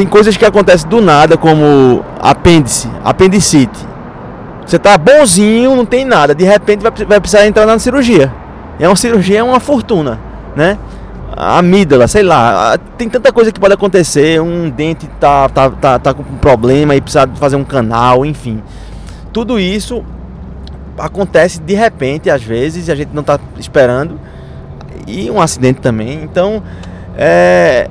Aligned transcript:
tem 0.00 0.06
coisas 0.06 0.34
que 0.34 0.46
acontecem 0.46 0.88
do 0.88 1.02
nada, 1.02 1.36
como 1.36 2.02
apêndice, 2.18 2.88
apendicite. 3.04 3.86
Você 4.64 4.78
tá 4.78 4.96
bonzinho, 4.96 5.76
não 5.76 5.84
tem 5.84 6.06
nada, 6.06 6.34
de 6.34 6.42
repente 6.42 6.80
vai, 6.80 6.90
vai 7.04 7.20
precisar 7.20 7.46
entrar 7.46 7.66
na 7.66 7.78
cirurgia. 7.78 8.32
É 8.78 8.88
uma 8.88 8.96
cirurgia, 8.96 9.40
é 9.40 9.42
uma 9.42 9.60
fortuna, 9.60 10.18
né? 10.56 10.78
Amígdala, 11.36 12.08
sei 12.08 12.22
lá, 12.22 12.78
tem 12.96 13.10
tanta 13.10 13.30
coisa 13.30 13.52
que 13.52 13.60
pode 13.60 13.74
acontecer, 13.74 14.40
um 14.40 14.70
dente 14.70 15.06
tá, 15.20 15.50
tá, 15.50 15.68
tá, 15.68 15.98
tá 15.98 16.14
com 16.14 16.22
problema 16.38 16.96
e 16.96 17.00
precisa 17.02 17.28
fazer 17.34 17.56
um 17.56 17.64
canal, 17.64 18.24
enfim. 18.24 18.62
Tudo 19.34 19.60
isso 19.60 20.02
acontece 20.96 21.60
de 21.60 21.74
repente, 21.74 22.30
às 22.30 22.42
vezes, 22.42 22.88
e 22.88 22.90
a 22.90 22.94
gente 22.94 23.10
não 23.12 23.20
está 23.20 23.38
esperando. 23.58 24.18
E 25.06 25.30
um 25.30 25.42
acidente 25.42 25.82
também. 25.82 26.22
Então, 26.22 26.62
é, 27.18 27.90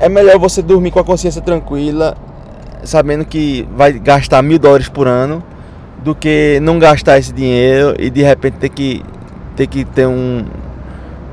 é 0.00 0.08
melhor 0.08 0.38
você 0.38 0.62
dormir 0.62 0.90
com 0.90 1.00
a 1.00 1.04
consciência 1.04 1.42
tranquila, 1.42 2.16
sabendo 2.84 3.24
que 3.24 3.66
vai 3.76 3.92
gastar 3.92 4.42
mil 4.42 4.58
dólares 4.58 4.88
por 4.88 5.06
ano, 5.06 5.42
do 6.02 6.14
que 6.14 6.58
não 6.62 6.78
gastar 6.78 7.18
esse 7.18 7.32
dinheiro 7.32 7.94
e 7.98 8.08
de 8.08 8.22
repente 8.22 8.54
ter 8.54 8.68
que 8.68 9.02
ter 9.56 9.66
que 9.66 9.84
ter 9.84 10.06
um 10.06 10.44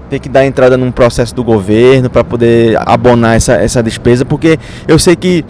ter 0.09 0.19
que 0.19 0.29
dar 0.29 0.45
entrada 0.45 0.77
num 0.77 0.91
processo 0.91 1.33
do 1.33 1.43
governo 1.43 2.09
para 2.09 2.23
poder 2.23 2.77
abonar 2.87 3.35
essa, 3.35 3.53
essa 3.53 3.81
despesa, 3.81 4.23
porque 4.23 4.59
eu 4.87 4.99
sei 4.99 5.15
que 5.15 5.43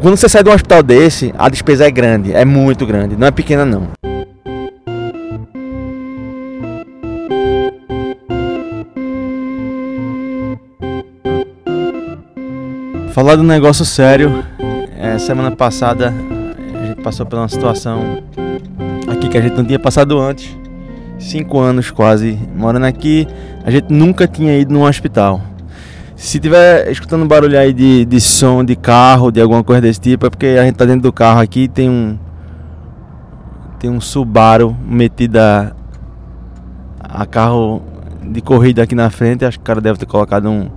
quando 0.00 0.16
você 0.16 0.28
sai 0.28 0.42
de 0.42 0.50
um 0.50 0.52
hospital 0.52 0.82
desse, 0.82 1.32
a 1.38 1.48
despesa 1.48 1.86
é 1.86 1.90
grande, 1.90 2.32
é 2.32 2.44
muito 2.44 2.84
grande, 2.84 3.16
não 3.16 3.26
é 3.26 3.30
pequena 3.30 3.64
não. 3.64 3.88
Falar 13.16 13.36
de 13.36 13.40
um 13.40 13.46
negócio 13.46 13.82
sério, 13.82 14.44
é, 14.94 15.16
semana 15.16 15.50
passada 15.50 16.12
a 16.74 16.86
gente 16.86 17.00
passou 17.00 17.24
por 17.24 17.38
uma 17.38 17.48
situação 17.48 18.22
aqui 19.08 19.30
que 19.30 19.38
a 19.38 19.40
gente 19.40 19.56
não 19.56 19.64
tinha 19.64 19.78
passado 19.78 20.20
antes. 20.20 20.54
Cinco 21.18 21.58
anos 21.58 21.90
quase 21.90 22.38
morando 22.54 22.84
aqui, 22.84 23.26
a 23.64 23.70
gente 23.70 23.90
nunca 23.90 24.28
tinha 24.28 24.58
ido 24.58 24.74
num 24.74 24.82
hospital. 24.82 25.40
Se 26.14 26.38
tiver 26.38 26.90
escutando 26.90 27.24
barulho 27.24 27.58
aí 27.58 27.72
de, 27.72 28.04
de 28.04 28.20
som 28.20 28.62
de 28.62 28.76
carro, 28.76 29.32
de 29.32 29.40
alguma 29.40 29.64
coisa 29.64 29.80
desse 29.80 29.98
tipo, 29.98 30.26
é 30.26 30.28
porque 30.28 30.48
a 30.60 30.64
gente 30.66 30.74
tá 30.74 30.84
dentro 30.84 31.00
do 31.00 31.12
carro 31.12 31.40
aqui 31.40 31.68
tem 31.68 31.88
um. 31.88 32.18
Tem 33.80 33.88
um 33.88 33.98
Subaru 33.98 34.76
metido 34.86 35.38
a, 35.38 35.72
a 37.00 37.24
carro 37.24 37.80
de 38.22 38.42
corrida 38.42 38.82
aqui 38.82 38.94
na 38.94 39.08
frente. 39.08 39.42
Acho 39.42 39.56
que 39.58 39.62
o 39.62 39.66
cara 39.66 39.80
deve 39.80 39.98
ter 39.98 40.04
colocado 40.04 40.50
um, 40.50 40.68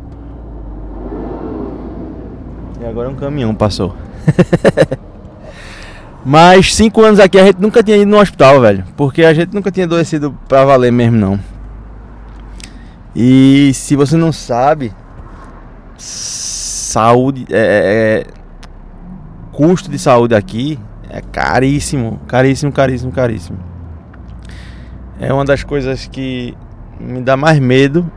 agora 2.90 3.10
um 3.10 3.16
caminhão 3.16 3.54
passou. 3.54 3.96
Mas 6.26 6.76
cinco 6.76 7.02
anos 7.02 7.20
aqui 7.20 7.40
a 7.40 7.46
gente 7.46 7.62
nunca 7.62 7.82
tinha 7.82 7.98
ido 7.98 8.10
no 8.12 8.20
hospital, 8.20 8.60
velho. 8.62 8.84
Porque 8.98 9.24
a 9.24 9.34
gente 9.34 9.54
nunca 9.54 9.72
tinha 9.72 9.86
adoecido 9.86 10.38
pra 10.48 10.66
valer 10.66 10.92
mesmo, 10.92 11.18
não. 11.18 11.40
E 13.16 13.72
se 13.74 13.96
você 13.96 14.18
não 14.18 14.32
sabe, 14.32 14.94
saúde, 15.98 17.46
é, 17.50 17.58
é, 17.58 18.20
é, 18.20 18.26
custo 19.52 19.90
de 19.90 19.98
saúde 19.98 20.36
aqui 20.36 20.78
é 21.10 21.22
caríssimo, 21.22 22.20
caríssimo, 22.28 22.72
caríssimo, 22.72 23.12
caríssimo. 23.12 23.60
É 25.20 25.34
uma 25.34 25.46
das 25.46 25.64
coisas 25.64 26.06
que 26.06 26.56
me 27.00 27.22
dá 27.22 27.36
mais 27.36 27.60
medo 27.60 28.10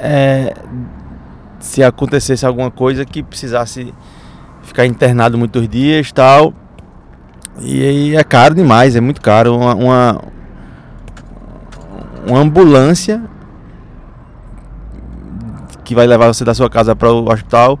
é, 0.00 0.54
se 1.60 1.84
acontecesse 1.84 2.44
alguma 2.44 2.70
coisa 2.70 3.04
que 3.04 3.22
precisasse 3.22 3.94
ficar 4.62 4.86
internado 4.86 5.38
muitos 5.38 5.68
dias 5.68 6.10
tal. 6.10 6.52
E 7.60 7.82
aí 7.82 8.16
é 8.16 8.24
caro 8.24 8.54
demais, 8.54 8.96
é 8.96 9.00
muito 9.00 9.20
caro. 9.20 9.54
Uma, 9.54 9.74
uma, 9.74 10.24
uma 12.26 12.38
ambulância 12.38 13.22
que 15.84 15.94
vai 15.94 16.06
levar 16.06 16.28
você 16.28 16.44
da 16.44 16.54
sua 16.54 16.70
casa 16.70 16.96
para 16.96 17.12
o 17.12 17.30
hospital 17.30 17.78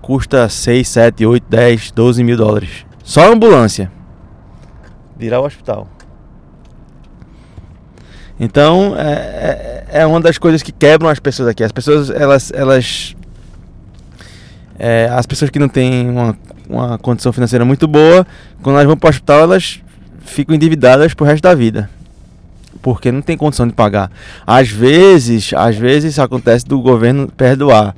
custa 0.00 0.48
6, 0.48 0.88
7, 0.88 1.24
8, 1.24 1.46
10, 1.48 1.90
12 1.92 2.24
mil 2.24 2.36
dólares. 2.36 2.84
Só 3.04 3.28
a 3.28 3.32
ambulância. 3.32 3.90
Virar 5.16 5.40
o 5.40 5.46
hospital. 5.46 5.86
Então 8.44 8.96
é, 8.98 9.84
é, 9.92 10.00
é, 10.00 10.06
uma 10.06 10.20
das 10.20 10.36
coisas 10.36 10.64
que 10.64 10.72
quebram 10.72 11.08
as 11.08 11.20
pessoas 11.20 11.48
aqui. 11.48 11.62
As 11.62 11.70
pessoas, 11.70 12.10
elas. 12.10 12.50
elas 12.52 13.14
é, 14.76 15.08
as 15.12 15.24
pessoas 15.26 15.48
que 15.48 15.60
não 15.60 15.68
têm 15.68 16.10
uma, 16.10 16.36
uma 16.68 16.98
condição 16.98 17.32
financeira 17.32 17.64
muito 17.64 17.86
boa, 17.86 18.26
quando 18.60 18.74
elas 18.74 18.88
vão 18.88 18.96
para 18.96 19.06
o 19.06 19.10
hospital, 19.10 19.42
elas 19.42 19.80
ficam 20.24 20.56
endividadas 20.56 21.14
pro 21.14 21.24
resto 21.24 21.44
da 21.44 21.54
vida. 21.54 21.88
Porque 22.82 23.12
não 23.12 23.22
tem 23.22 23.36
condição 23.36 23.64
de 23.64 23.74
pagar. 23.74 24.10
Às 24.44 24.68
vezes, 24.68 25.52
às 25.54 25.76
vezes 25.76 26.18
acontece 26.18 26.66
do 26.66 26.80
governo 26.80 27.28
perdoar. 27.28 27.94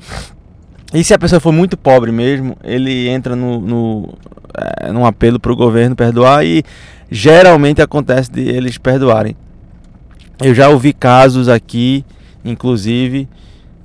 E 0.92 1.02
se 1.02 1.14
a 1.14 1.18
pessoa 1.18 1.40
for 1.40 1.52
muito 1.52 1.74
pobre 1.74 2.12
mesmo, 2.12 2.54
ele 2.62 3.08
entra 3.08 3.34
no, 3.34 3.60
no 3.60 4.14
é, 4.54 4.92
num 4.92 5.06
apelo 5.06 5.40
para 5.40 5.52
o 5.52 5.56
governo 5.56 5.96
perdoar 5.96 6.44
e 6.44 6.62
geralmente 7.10 7.80
acontece 7.80 8.30
de 8.30 8.42
eles 8.42 8.76
perdoarem. 8.76 9.34
Eu 10.42 10.54
já 10.54 10.68
ouvi 10.68 10.92
casos 10.92 11.48
aqui, 11.48 12.04
inclusive, 12.44 13.28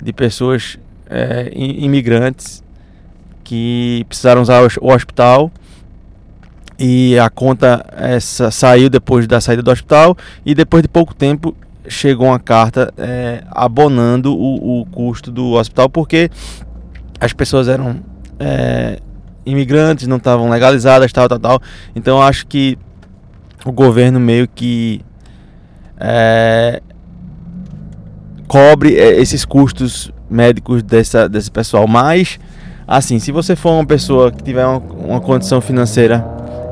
de 0.02 0.12
pessoas 0.12 0.80
é, 1.10 1.52
imigrantes 1.54 2.64
que 3.44 4.06
precisaram 4.08 4.42
usar 4.42 4.62
o 4.80 4.94
hospital 4.94 5.52
e 6.78 7.20
a 7.20 7.30
conta 7.30 7.86
essa 7.96 8.50
saiu 8.52 8.90
depois 8.90 9.28
da 9.28 9.42
saída 9.42 9.62
do 9.62 9.72
hospital 9.72 10.16
e 10.46 10.56
depois 10.56 10.82
de 10.82 10.88
pouco 10.88 11.14
tempo 11.14 11.56
chegou 11.88 12.28
uma 12.28 12.40
carta 12.40 12.94
é, 12.98 13.44
abonando 13.52 14.34
o, 14.36 14.82
o, 14.82 14.86
custo 14.86 15.32
do 15.32 15.54
hospital 15.54 15.90
porque 15.90 16.30
as 17.20 17.34
pessoas 17.34 17.68
eram 17.68 18.00
é, 18.40 19.00
imigrantes, 19.46 20.08
não 20.08 20.18
estavam 20.18 20.50
legalizadas, 20.50 21.12
tal, 21.12 21.28
tal, 21.28 21.40
tal. 21.40 21.62
Então 21.96 22.22
acho 22.22 22.48
que 22.48 22.78
o 23.66 23.72
governo 23.72 24.20
meio 24.20 24.48
que 24.48 25.02
é, 26.00 26.82
cobre 28.48 28.98
é, 28.98 29.20
esses 29.20 29.44
custos 29.46 30.12
médicos 30.30 30.82
dessa, 30.82 31.28
desse 31.28 31.52
pessoal. 31.52 31.88
Mas, 31.88 32.40
assim, 32.88 33.20
se 33.20 33.32
você 33.32 33.56
for 33.56 33.72
uma 33.72 33.86
pessoa 33.86 34.32
que 34.32 34.44
tiver 34.44 34.66
uma, 34.66 34.80
uma 34.80 35.22
condição 35.22 35.60
financeira, 35.60 36.26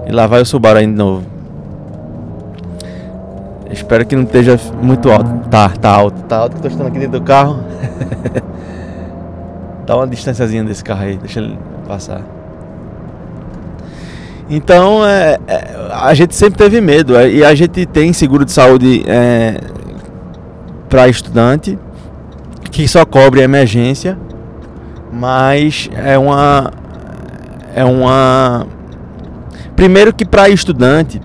e 0.07 0.11
lá 0.11 0.25
vai 0.25 0.41
o 0.41 0.45
Subaru 0.45 0.79
aí 0.79 0.85
de 0.85 0.93
novo. 0.93 1.25
Espero 3.69 4.05
que 4.05 4.15
não 4.15 4.23
esteja 4.23 4.57
muito 4.81 5.11
alto. 5.11 5.49
Tá, 5.49 5.69
tá 5.69 5.89
alto. 5.89 6.21
Tá 6.23 6.37
alto 6.37 6.53
que 6.53 6.57
eu 6.59 6.61
tô 6.61 6.67
estando 6.69 6.87
aqui 6.87 6.99
dentro 6.99 7.19
do 7.19 7.25
carro. 7.25 7.63
Dá 9.85 9.95
uma 9.95 10.07
distânciazinha 10.07 10.63
desse 10.63 10.83
carro 10.83 11.03
aí, 11.03 11.17
deixa 11.17 11.39
ele 11.39 11.57
passar. 11.87 12.36
Então, 14.49 15.05
é, 15.05 15.37
é, 15.47 15.89
a 15.91 16.13
gente 16.13 16.33
sempre 16.33 16.57
teve 16.57 16.79
medo 16.79 17.15
é, 17.15 17.29
e 17.29 17.43
a 17.43 17.53
gente 17.53 17.85
tem 17.85 18.13
seguro 18.13 18.45
de 18.45 18.51
saúde 18.51 19.03
é, 19.05 19.59
para 20.87 21.09
estudante 21.09 21.77
que 22.71 22.87
só 22.87 23.05
cobre 23.05 23.41
emergência, 23.41 24.17
mas 25.11 25.89
é 25.95 26.17
uma 26.17 26.71
é 27.75 27.83
uma 27.83 28.65
primeiro 29.75 30.13
que 30.13 30.25
para 30.25 30.49
estudante 30.49 31.21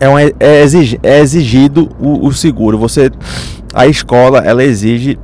é, 0.00 0.08
uma, 0.08 0.20
é, 0.20 0.32
é 0.40 1.20
exigido 1.20 1.90
o, 2.00 2.26
o 2.26 2.32
seguro. 2.32 2.76
Você 2.78 3.10
a 3.72 3.86
escola 3.86 4.40
ela 4.40 4.64
exige 4.64 5.18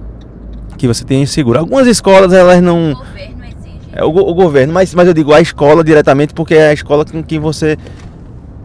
que 0.77 0.87
você 0.87 1.05
tenha 1.05 1.27
seguro. 1.27 1.59
Algumas 1.59 1.89
escolas 1.89 2.33
elas 2.33 2.63
não 2.63 2.95
é 3.99 4.05
o, 4.05 4.11
o, 4.11 4.33
governo, 4.33 4.73
mas, 4.73 4.95
mas 4.95 5.09
eu 5.09 5.13
digo 5.13 5.35
a 5.35 5.41
escola 5.41 5.83
diretamente 5.83 6.33
porque 6.33 6.55
é 6.55 6.69
a 6.69 6.73
escola 6.73 7.05
com 7.05 7.21
quem 7.21 7.41
você. 7.41 7.77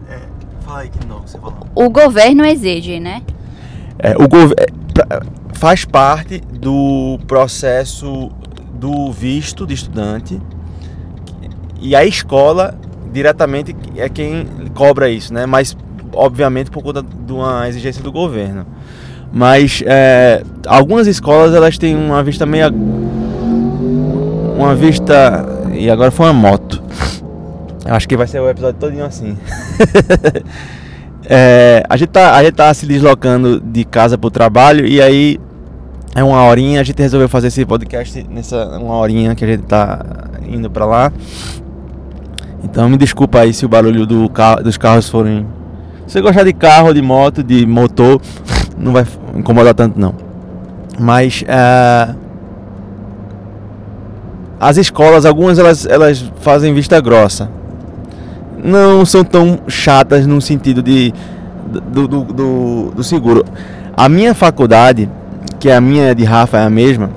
É, 0.08 0.20
fala 0.64 0.78
aí 0.78 0.88
que 0.88 1.04
não, 1.08 1.22
você 1.26 1.36
falou. 1.38 1.66
O 1.74 1.90
governo 1.90 2.44
exige, 2.46 3.00
né? 3.00 3.20
É, 3.98 4.12
o 4.12 4.28
governo 4.28 4.54
é, 4.60 5.20
faz 5.54 5.84
parte 5.84 6.38
do 6.38 7.18
processo 7.26 8.30
do 8.74 9.10
visto 9.10 9.66
de 9.66 9.74
estudante 9.74 10.40
e 11.80 11.96
a 11.96 12.04
escola 12.04 12.78
diretamente 13.12 13.74
é 13.96 14.08
quem 14.08 14.46
cobra 14.72 15.10
isso, 15.10 15.34
né? 15.34 15.46
Mas 15.46 15.76
obviamente 16.12 16.70
por 16.70 16.80
conta 16.80 17.02
de 17.02 17.32
uma 17.32 17.68
exigência 17.68 18.04
do 18.04 18.12
governo. 18.12 18.64
Mas 19.32 19.82
é, 19.84 20.44
algumas 20.64 21.08
escolas 21.08 21.52
elas 21.52 21.76
têm 21.76 21.96
uma 21.96 22.22
vista 22.22 22.46
meio 22.46 22.66
uma 24.56 24.74
vista. 24.74 25.44
E 25.72 25.90
agora 25.90 26.10
foi 26.10 26.26
uma 26.26 26.32
moto. 26.32 26.82
Acho 27.84 28.08
que 28.08 28.16
vai 28.16 28.26
ser 28.26 28.40
o 28.40 28.48
episódio 28.48 28.80
todinho 28.80 29.04
assim. 29.04 29.36
é, 31.28 31.82
a, 31.88 31.96
gente 31.96 32.08
tá, 32.08 32.34
a 32.34 32.42
gente 32.42 32.54
tá 32.54 32.72
se 32.72 32.86
deslocando 32.86 33.60
de 33.60 33.84
casa 33.84 34.16
pro 34.16 34.30
trabalho 34.30 34.86
e 34.86 35.02
aí 35.02 35.38
É 36.14 36.22
uma 36.22 36.42
horinha, 36.44 36.80
a 36.80 36.84
gente 36.84 37.00
resolveu 37.02 37.28
fazer 37.28 37.48
esse 37.48 37.66
podcast 37.66 38.24
nessa 38.30 38.78
uma 38.78 38.94
horinha 38.96 39.34
que 39.34 39.44
a 39.44 39.48
gente 39.48 39.64
tá 39.64 40.00
indo 40.46 40.70
para 40.70 40.86
lá. 40.86 41.12
Então 42.62 42.88
me 42.88 42.96
desculpa 42.96 43.40
aí 43.40 43.52
se 43.52 43.66
o 43.66 43.68
barulho 43.68 44.06
do 44.06 44.28
carro, 44.30 44.62
dos 44.62 44.78
carros 44.78 45.08
forem. 45.08 45.46
Se 46.06 46.14
você 46.14 46.20
gostar 46.20 46.44
de 46.44 46.52
carro, 46.52 46.94
de 46.94 47.02
moto, 47.02 47.42
de 47.42 47.66
motor, 47.66 48.20
não 48.78 48.92
vai 48.92 49.04
incomodar 49.34 49.74
tanto 49.74 49.98
não. 49.98 50.14
Mas 50.98 51.42
uh, 51.42 52.23
as 54.64 54.78
escolas, 54.78 55.26
algumas 55.26 55.58
elas, 55.58 55.84
elas 55.84 56.24
fazem 56.40 56.72
vista 56.72 56.98
grossa. 56.98 57.50
Não 58.62 59.04
são 59.04 59.22
tão 59.22 59.58
chatas 59.68 60.26
no 60.26 60.40
sentido 60.40 60.82
de 60.82 61.12
do, 61.66 62.08
do, 62.08 62.24
do, 62.24 62.90
do 62.96 63.04
seguro. 63.04 63.44
A 63.94 64.08
minha 64.08 64.32
faculdade 64.32 65.06
que 65.60 65.70
a 65.70 65.82
minha 65.82 66.14
de 66.14 66.24
Rafa 66.24 66.56
é 66.56 66.64
a 66.64 66.70
mesma, 66.70 67.10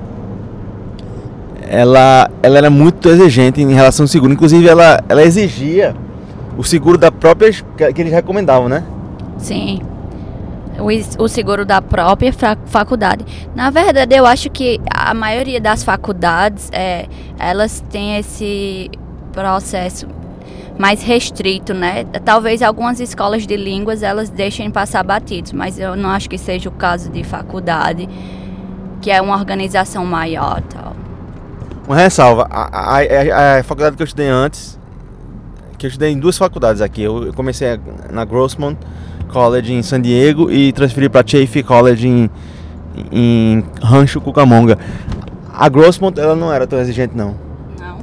ela, 1.66 2.30
ela 2.42 2.58
era 2.58 2.68
muito 2.68 3.08
exigente 3.08 3.62
em 3.62 3.72
relação 3.72 4.04
ao 4.04 4.08
seguro. 4.08 4.30
Inclusive, 4.30 4.68
ela, 4.68 5.02
ela 5.08 5.22
exigia 5.22 5.96
o 6.56 6.62
seguro 6.62 6.98
da 6.98 7.10
própria 7.10 7.50
que 7.50 8.00
eles 8.00 8.12
recomendavam, 8.12 8.68
né? 8.68 8.84
Sim. 9.38 9.80
O, 10.78 11.24
o 11.24 11.28
seguro 11.28 11.64
da 11.64 11.82
própria 11.82 12.32
faculdade. 12.66 13.24
Na 13.54 13.70
verdade, 13.70 14.14
eu 14.14 14.24
acho 14.24 14.48
que 14.48 14.80
a 14.88 15.12
maioria 15.12 15.60
das 15.60 15.82
faculdades, 15.82 16.70
é, 16.72 17.06
elas 17.38 17.80
têm 17.90 18.16
esse 18.16 18.90
processo 19.32 20.06
mais 20.78 21.02
restrito, 21.02 21.74
né? 21.74 22.04
Talvez 22.24 22.62
algumas 22.62 23.00
escolas 23.00 23.46
de 23.46 23.56
línguas 23.56 24.02
elas 24.02 24.30
deixem 24.30 24.70
passar 24.70 25.02
batidos, 25.02 25.52
mas 25.52 25.78
eu 25.78 25.96
não 25.96 26.10
acho 26.10 26.30
que 26.30 26.38
seja 26.38 26.68
o 26.68 26.72
caso 26.72 27.10
de 27.10 27.24
faculdade 27.24 28.08
que 29.00 29.10
é 29.10 29.20
uma 29.20 29.36
organização 29.36 30.04
maior 30.04 30.60
tal. 30.62 30.94
Uma 31.86 31.96
ressalva, 31.96 32.46
a, 32.50 32.98
a, 32.98 33.58
a, 33.58 33.62
faculdade 33.62 33.96
que 33.96 34.02
eu 34.02 34.04
estudei 34.04 34.28
antes, 34.28 34.78
que 35.78 35.86
eu 35.86 35.88
estudei 35.88 36.10
em 36.10 36.18
duas 36.18 36.36
faculdades 36.36 36.82
aqui, 36.82 37.02
eu 37.02 37.32
comecei 37.32 37.80
na 38.10 38.24
Grossmont 38.24 38.78
College 39.28 39.72
em 39.72 39.82
San 39.82 40.00
Diego 40.00 40.50
e 40.50 40.72
transferi 40.72 41.08
para 41.08 41.26
Chaffee 41.26 41.62
College 41.62 42.08
em, 42.08 42.30
em 43.12 43.64
Rancho 43.82 44.20
Cucamonga. 44.20 44.78
A 45.52 45.68
Grossmont 45.68 46.18
ela 46.18 46.34
não 46.34 46.52
era 46.52 46.66
tão 46.66 46.78
exigente 46.78 47.16
não. 47.16 47.34
Não. 47.78 47.98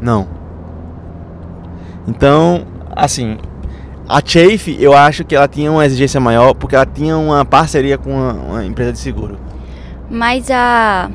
Não. 0.00 0.28
Então, 2.06 2.64
assim, 2.94 3.36
a 4.08 4.20
Chafe, 4.24 4.76
eu 4.80 4.94
acho 4.94 5.24
que 5.24 5.34
ela 5.34 5.48
tinha 5.48 5.70
uma 5.70 5.84
exigência 5.84 6.20
maior 6.20 6.54
porque 6.54 6.76
ela 6.76 6.86
tinha 6.86 7.16
uma 7.18 7.44
parceria 7.44 7.98
com 7.98 8.10
uma, 8.12 8.32
uma 8.32 8.64
empresa 8.64 8.92
de 8.92 8.98
seguro. 8.98 9.36
Mas 10.08 10.50
a. 10.50 11.10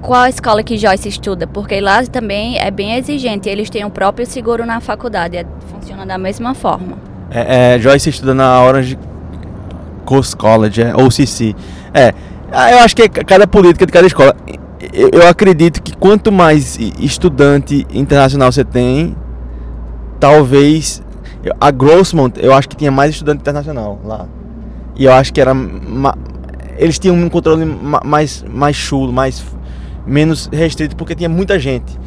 Qual 0.00 0.20
a 0.20 0.28
escola 0.28 0.62
que 0.62 0.78
Joyce 0.78 1.08
estuda? 1.08 1.46
Porque 1.46 1.80
lá 1.80 2.04
também 2.04 2.56
é 2.58 2.70
bem 2.70 2.94
exigente. 2.94 3.48
Eles 3.48 3.68
têm 3.68 3.84
o 3.84 3.90
próprio 3.90 4.24
seguro 4.24 4.64
na 4.64 4.80
faculdade. 4.80 5.36
É, 5.36 5.44
funciona 5.68 6.06
da 6.06 6.16
mesma 6.16 6.54
forma. 6.54 7.07
É, 7.30 7.74
é, 7.74 7.78
Joyce 7.78 8.08
estuda 8.10 8.34
na 8.34 8.62
Orange 8.62 8.98
Coast 10.04 10.36
College, 10.36 10.82
é, 10.82 10.94
OCC. 10.94 11.54
É, 11.92 12.14
ah, 12.52 12.72
eu 12.72 12.78
acho 12.80 12.96
que 12.96 13.02
é 13.02 13.08
cada 13.08 13.46
política 13.46 13.84
de 13.84 13.92
cada 13.92 14.06
escola. 14.06 14.34
Eu, 14.92 15.10
eu 15.12 15.28
acredito 15.28 15.82
que 15.82 15.96
quanto 15.96 16.32
mais 16.32 16.78
estudante 16.98 17.86
internacional 17.92 18.50
você 18.50 18.64
tem, 18.64 19.14
talvez 20.18 21.02
a 21.60 21.70
Grossmont, 21.70 22.38
eu 22.40 22.52
acho 22.54 22.68
que 22.68 22.76
tinha 22.76 22.90
mais 22.90 23.12
estudante 23.12 23.40
internacional 23.40 24.00
lá. 24.04 24.26
E 24.96 25.04
eu 25.04 25.12
acho 25.12 25.32
que 25.32 25.40
era 25.40 25.54
eles 26.78 26.98
tinham 26.98 27.16
um 27.16 27.28
controle 27.28 27.64
mais, 28.04 28.44
mais 28.48 28.76
chulo, 28.76 29.12
mais 29.12 29.44
menos 30.06 30.48
restrito, 30.52 30.96
porque 30.96 31.14
tinha 31.14 31.28
muita 31.28 31.58
gente. 31.58 31.98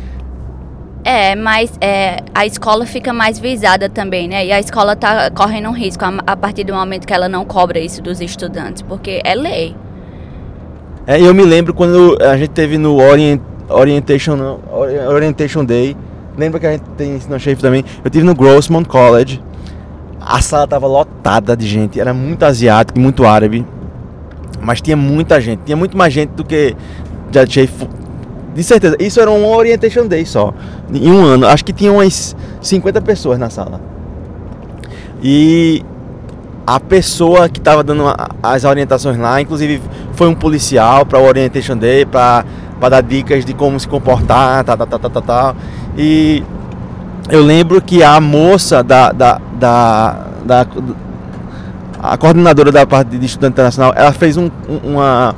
É, 1.03 1.35
mas 1.35 1.71
é, 1.81 2.17
a 2.33 2.45
escola 2.45 2.85
fica 2.85 3.11
mais 3.11 3.39
visada 3.39 3.89
também, 3.89 4.27
né? 4.27 4.45
E 4.45 4.51
a 4.51 4.59
escola 4.59 4.95
tá 4.95 5.31
correndo 5.31 5.69
um 5.69 5.73
risco 5.73 6.05
a, 6.05 6.13
a, 6.27 6.37
partir 6.37 6.63
do 6.63 6.73
momento 6.73 7.07
que 7.07 7.13
ela 7.13 7.27
não 7.27 7.43
cobra 7.43 7.79
isso 7.79 8.01
dos 8.01 8.21
estudantes, 8.21 8.83
porque 8.83 9.21
é 9.23 9.33
lei. 9.33 9.75
É, 11.07 11.19
eu 11.19 11.33
me 11.33 11.43
lembro 11.43 11.73
quando 11.73 12.17
a 12.21 12.37
gente 12.37 12.51
teve 12.51 12.77
no 12.77 12.97
Orient, 12.97 13.41
Orientation, 13.67 14.59
Orientation 15.09 15.65
Day, 15.65 15.97
lembra 16.37 16.59
que 16.59 16.67
a 16.67 16.71
gente 16.73 16.83
tem 16.95 17.15
ensino 17.15 17.39
chefe 17.39 17.61
também? 17.61 17.83
Eu 18.03 18.11
tive 18.11 18.23
no 18.23 18.35
Grossmont 18.35 18.87
College, 18.87 19.41
a 20.19 20.39
sala 20.39 20.67
tava 20.67 20.85
lotada 20.85 21.57
de 21.57 21.67
gente, 21.67 21.99
era 21.99 22.13
muito 22.13 22.43
asiático, 22.43 22.99
muito 22.99 23.25
árabe. 23.25 23.65
Mas 24.61 24.79
tinha 24.79 24.95
muita 24.95 25.41
gente, 25.41 25.61
tinha 25.65 25.75
muito 25.75 25.97
mais 25.97 26.13
gente 26.13 26.29
do 26.29 26.43
que 26.43 26.75
já 27.31 27.41
achei. 27.41 27.67
De 28.53 28.63
certeza, 28.63 28.97
isso 28.99 29.19
era 29.19 29.31
um 29.31 29.47
Orientation 29.47 30.07
Day 30.07 30.25
só. 30.25 30.53
Em 30.93 31.11
um 31.11 31.23
ano, 31.23 31.47
acho 31.47 31.63
que 31.63 31.71
tinha 31.71 31.91
umas 31.91 32.35
50 32.61 33.01
pessoas 33.01 33.39
na 33.39 33.49
sala. 33.49 33.79
E 35.23 35.85
a 36.65 36.79
pessoa 36.79 37.47
que 37.47 37.59
estava 37.59 37.83
dando 37.83 38.03
as 38.41 38.63
orientações 38.63 39.17
lá, 39.17 39.41
inclusive 39.41 39.81
foi 40.13 40.27
um 40.27 40.35
policial 40.35 41.05
para 41.05 41.19
o 41.19 41.25
Orientation 41.25 41.77
Day, 41.77 42.05
para 42.05 42.43
dar 42.89 43.01
dicas 43.01 43.45
de 43.45 43.53
como 43.53 43.79
se 43.79 43.87
comportar, 43.87 44.63
tal, 44.63 44.77
tal, 44.77 44.87
tal, 44.87 45.09
tal, 45.09 45.21
tal. 45.21 45.55
E 45.97 46.43
eu 47.29 47.43
lembro 47.43 47.81
que 47.81 48.03
a 48.03 48.19
moça 48.19 48.83
da, 48.83 49.11
da, 49.11 49.39
da, 49.57 50.27
da 50.43 50.67
a 52.01 52.17
coordenadora 52.17 52.71
da 52.71 52.85
parte 52.85 53.17
de 53.17 53.25
estudante 53.25 53.53
internacional, 53.53 53.93
ela 53.95 54.11
fez 54.11 54.35
um, 54.35 54.49
uma. 54.83 55.35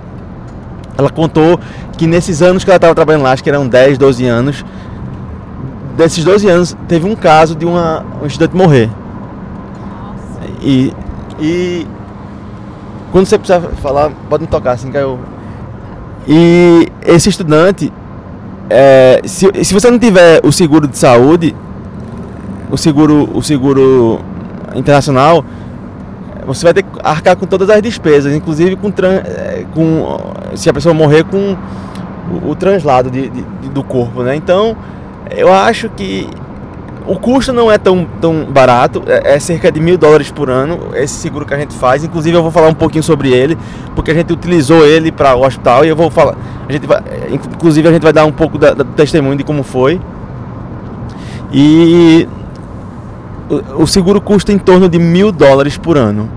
Ela 0.98 1.09
contou 1.09 1.59
que 2.04 2.08
nesses 2.08 2.42
anos 2.42 2.66
que 2.66 2.70
ela 2.70 2.76
estava 2.76 2.94
trabalhando 2.94 3.24
lá, 3.24 3.32
acho 3.32 3.42
que 3.42 3.50
eram 3.50 3.66
10, 3.66 3.98
12 3.98 4.26
anos, 4.26 4.66
desses 5.96 6.22
12 6.22 6.50
anos, 6.50 6.76
teve 6.86 7.08
um 7.08 7.16
caso 7.16 7.56
de 7.56 7.66
uma, 7.66 8.04
um 8.22 8.26
estudante 8.26 8.54
morrer. 8.58 8.90
E, 10.62 10.92
e 11.40 11.88
quando 13.10 13.26
você 13.26 13.38
precisar 13.38 13.62
falar, 13.82 14.12
pode 14.30 14.44
me 14.44 14.50
tocar 14.50 14.74
assim 14.74 14.92
que 14.92 14.98
eu. 14.98 15.18
E 16.28 16.90
esse 17.06 17.30
estudante, 17.30 17.92
é, 18.70 19.22
se, 19.24 19.50
se 19.64 19.74
você 19.74 19.90
não 19.90 19.98
tiver 19.98 20.42
o 20.44 20.52
seguro 20.52 20.90
de 20.90 20.98
saúde, 20.98 21.56
o 22.70 22.76
seguro, 22.76 23.30
o 23.34 23.42
seguro 23.42 24.20
internacional, 24.76 25.46
você 26.46 26.66
vai 26.66 26.74
ter 26.74 26.84
que 26.84 26.90
arcar 27.02 27.38
com 27.38 27.46
todas 27.46 27.70
as 27.70 27.82
despesas, 27.82 28.34
inclusive 28.34 28.76
com, 28.76 28.90
é, 28.90 29.66
com 29.74 30.20
se 30.54 30.70
a 30.70 30.74
pessoa 30.74 30.94
morrer 30.94 31.24
com 31.24 31.56
o, 32.31 32.50
o 32.50 32.56
translado 32.56 33.10
de, 33.10 33.30
de, 33.30 33.70
do 33.70 33.84
corpo, 33.84 34.24
né? 34.24 34.36
Então, 34.36 34.76
eu 35.31 35.54
acho 35.54 35.90
que 35.90 36.28
o 37.06 37.18
custo 37.18 37.52
não 37.52 37.71
é 37.71 37.78
tão, 37.78 38.07
tão 38.21 38.45
barato, 38.45 39.04
é, 39.07 39.36
é, 39.36 39.40
cerca 39.40 39.71
de 39.71 39.80
mil 39.80 39.97
dólares 39.97 40.31
por 40.31 40.50
ano, 40.50 40.80
esse 40.95 41.16
seguro 41.16 41.45
que 41.45 41.54
a 41.54 41.57
gente 41.57 41.76
faz. 41.76 42.04
Inclusive, 42.04 42.36
eu 42.36 42.42
vou 42.42 42.52
falar 42.52 42.69
um 42.69 42.74
pouquinho 42.74 43.04
sobre 43.04 43.31
ele, 43.31 43.57
porque 43.95 44.12
a 44.12 44.14
gente 44.14 44.31
utilizou 44.31 44.86
ele 44.86 45.12
para 45.12 45.36
o 45.36 45.45
hospital 45.45 45.83
e 45.83 45.90
eu 45.90 45.95
vou 45.95 46.09
falar. 46.09 46.36
A 46.68 46.71
gente 46.71 46.88
vai, 46.88 47.02
inclusive, 47.30 47.88
a 47.88 47.92
gente 47.92 48.04
vai 48.04 48.14
dar 48.14 48.26
um 48.26 48.31
pouco 48.31 48.57
da, 48.57 48.74
testemunho 48.76 49.38
de 49.38 49.44
como 49.44 49.64
foi. 49.64 50.00
E 51.52 52.28
o, 53.78 53.86
seguro 53.86 54.21
custa 54.21 54.52
em 54.52 54.57
torno 54.57 54.88
de 54.88 54.97
mil 54.97 55.31
dólares 55.31 55.78
por 55.78 55.97
ano. 55.97 56.30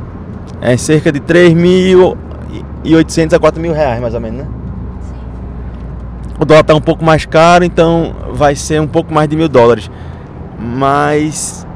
É 0.60 0.76
cerca 0.76 1.12
de 1.12 1.20
3.800 1.20 3.34
a 3.34 3.38
4 3.38 3.60
mil 3.60 3.72
reais, 3.72 4.00
mais 4.00 4.14
ou 4.14 4.20
menos, 4.20 4.40
né? 4.40 4.46
O 6.38 6.44
dólar 6.44 6.60
está 6.60 6.74
um 6.74 6.80
pouco 6.80 7.04
mais 7.04 7.24
caro, 7.24 7.64
então 7.64 8.14
vai 8.32 8.54
ser 8.54 8.80
um 8.80 8.86
pouco 8.86 9.12
mais 9.12 9.28
de 9.28 9.36
mil 9.36 9.48
dólares. 9.48 9.90
Mas. 10.58 11.66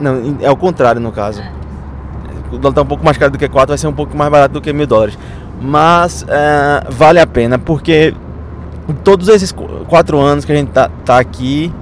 Não, 0.00 0.38
é 0.40 0.50
o 0.50 0.56
contrário 0.56 1.00
no 1.00 1.12
caso. 1.12 1.42
O 2.50 2.58
dólar 2.58 2.70
está 2.70 2.82
um 2.82 2.86
pouco 2.86 3.04
mais 3.04 3.16
caro 3.16 3.30
do 3.30 3.38
que 3.38 3.48
4, 3.48 3.68
vai 3.68 3.78
ser 3.78 3.86
um 3.86 3.92
pouco 3.92 4.16
mais 4.16 4.30
barato 4.30 4.54
do 4.54 4.60
que 4.60 4.72
mil 4.72 4.86
dólares. 4.86 5.16
Mas 5.60 6.24
é, 6.28 6.84
vale 6.90 7.20
a 7.20 7.26
pena, 7.26 7.58
porque 7.58 8.14
todos 9.04 9.28
esses 9.28 9.54
quatro 9.88 10.18
anos 10.18 10.44
que 10.44 10.52
a 10.52 10.56
gente 10.56 10.70
tá, 10.72 10.90
tá 11.04 11.18
aqui, 11.18 11.72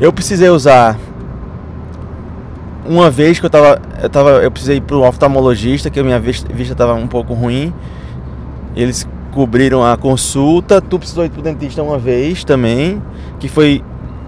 eu 0.00 0.12
precisei 0.12 0.48
usar 0.48 0.96
uma 2.86 3.10
vez 3.10 3.38
que 3.38 3.46
eu 3.46 3.50
tava, 3.50 3.80
eu 4.02 4.08
tava, 4.08 4.30
eu 4.42 4.50
precisei 4.50 4.78
ir 4.78 4.80
pro 4.80 5.02
oftalmologista, 5.02 5.90
que 5.90 6.00
a 6.00 6.04
minha 6.04 6.18
vista, 6.18 6.52
vista 6.52 6.74
tava 6.74 6.94
um 6.94 7.06
pouco 7.06 7.34
ruim. 7.34 7.72
Eles 8.74 9.06
cobriram 9.32 9.84
a 9.84 9.96
consulta. 9.96 10.80
Tu 10.80 10.98
precisou 10.98 11.24
ir 11.24 11.30
pro 11.30 11.42
dentista 11.42 11.82
uma 11.82 11.98
vez 11.98 12.44
também, 12.44 13.02
que 13.38 13.48
foi 13.48 13.82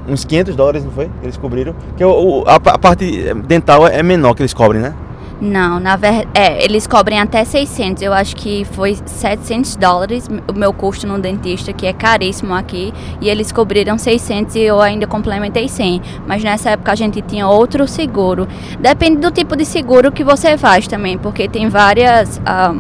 uns 0.09 0.25
500 0.25 0.57
dólares, 0.57 0.85
não 0.85 0.91
foi? 0.91 1.11
Eles 1.23 1.37
cobriram. 1.37 1.75
Que 1.97 2.05
o, 2.05 2.45
a, 2.47 2.57
a 2.57 2.79
parte 2.79 3.35
dental 3.47 3.87
é 3.87 4.03
menor 4.03 4.35
que 4.35 4.43
eles 4.43 4.55
cobrem, 4.55 4.83
né? 4.83 4.95
Não, 5.43 5.81
na 5.81 5.97
verdade, 5.97 6.29
é, 6.35 6.65
eles 6.65 6.87
cobrem 6.87 7.19
até 7.19 7.45
600. 7.45 8.01
Eu 8.01 8.13
acho 8.13 8.37
que 8.37 8.65
foi 8.65 8.97
700 9.05 9.75
dólares 9.75 10.29
o 10.47 10.57
meu 10.57 10.73
custo 10.73 11.05
no 11.05 11.19
dentista, 11.19 11.73
que 11.73 11.85
é 11.85 11.93
caríssimo 11.93 12.55
aqui, 12.55 12.95
e 13.21 13.29
eles 13.29 13.51
cobriram 13.51 13.99
600 13.99 14.55
e 14.55 14.61
eu 14.61 14.81
ainda 14.81 15.05
complementei 15.05 15.69
100. 15.69 16.01
Mas 16.29 16.45
nessa 16.45 16.71
época 16.71 16.93
a 16.93 16.95
gente 16.95 17.21
tinha 17.23 17.49
outro 17.49 17.89
seguro. 17.89 18.47
Depende 18.79 19.17
do 19.17 19.33
tipo 19.33 19.57
de 19.57 19.65
seguro 19.65 20.13
que 20.13 20.23
você 20.23 20.57
faz 20.57 20.87
também, 20.87 21.19
porque 21.19 21.49
tem 21.49 21.69
várias 21.69 22.41
ah, 22.47 22.77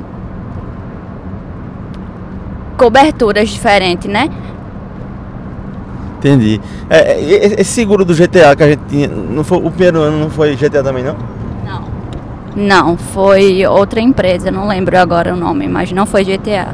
coberturas 2.76 3.48
diferentes, 3.48 4.10
né? 4.10 4.28
Entendi. 6.18 6.60
É, 6.88 7.14
é, 7.14 7.60
esse 7.60 7.72
seguro 7.72 8.04
do 8.04 8.14
GTA 8.14 8.54
que 8.54 8.62
a 8.62 8.68
gente 8.68 8.82
tinha, 8.88 9.08
não 9.08 9.42
foi, 9.42 9.58
o 9.58 9.70
primeiro 9.70 10.00
ano 10.00 10.18
não 10.18 10.30
foi 10.30 10.54
GTA 10.54 10.82
também, 10.82 11.02
não? 11.02 11.16
Não. 11.66 11.82
Não, 12.54 12.96
foi 12.96 13.66
outra 13.66 14.00
empresa, 14.00 14.50
não 14.50 14.68
lembro 14.68 14.96
agora 14.96 15.34
o 15.34 15.36
nome, 15.36 15.66
mas 15.66 15.90
não 15.90 16.06
foi 16.06 16.24
GTA. 16.24 16.68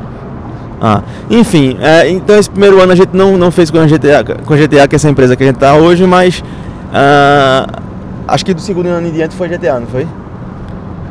Ah, 0.81 1.03
enfim, 1.31 1.77
é, 1.81 2.09
então 2.11 2.39
esse 2.39 2.51
primeiro 2.51 2.81
ano 2.81 2.93
a 2.93 2.95
gente 2.95 3.11
não, 3.13 3.37
não 3.39 3.51
fez 3.51 3.71
com 3.71 3.79
a 3.79 3.87
GTA, 3.87 4.23
com 4.45 4.55
a 4.55 4.57
GTA, 4.57 4.87
que 4.87 4.95
é 4.95 4.97
essa 4.97 5.09
empresa 5.09 5.35
que 5.35 5.43
a 5.43 5.47
gente 5.47 5.59
tá 5.59 5.75
hoje, 5.75 6.07
mas 6.07 6.45
ah, 6.93 7.67
acho 8.29 8.45
que 8.45 8.53
do 8.53 8.61
segundo 8.61 8.89
ano 8.89 9.09
em 9.09 9.13
diante 9.13 9.35
foi 9.35 9.49
GTA, 9.49 9.81
não 9.81 9.87
foi? 9.87 10.07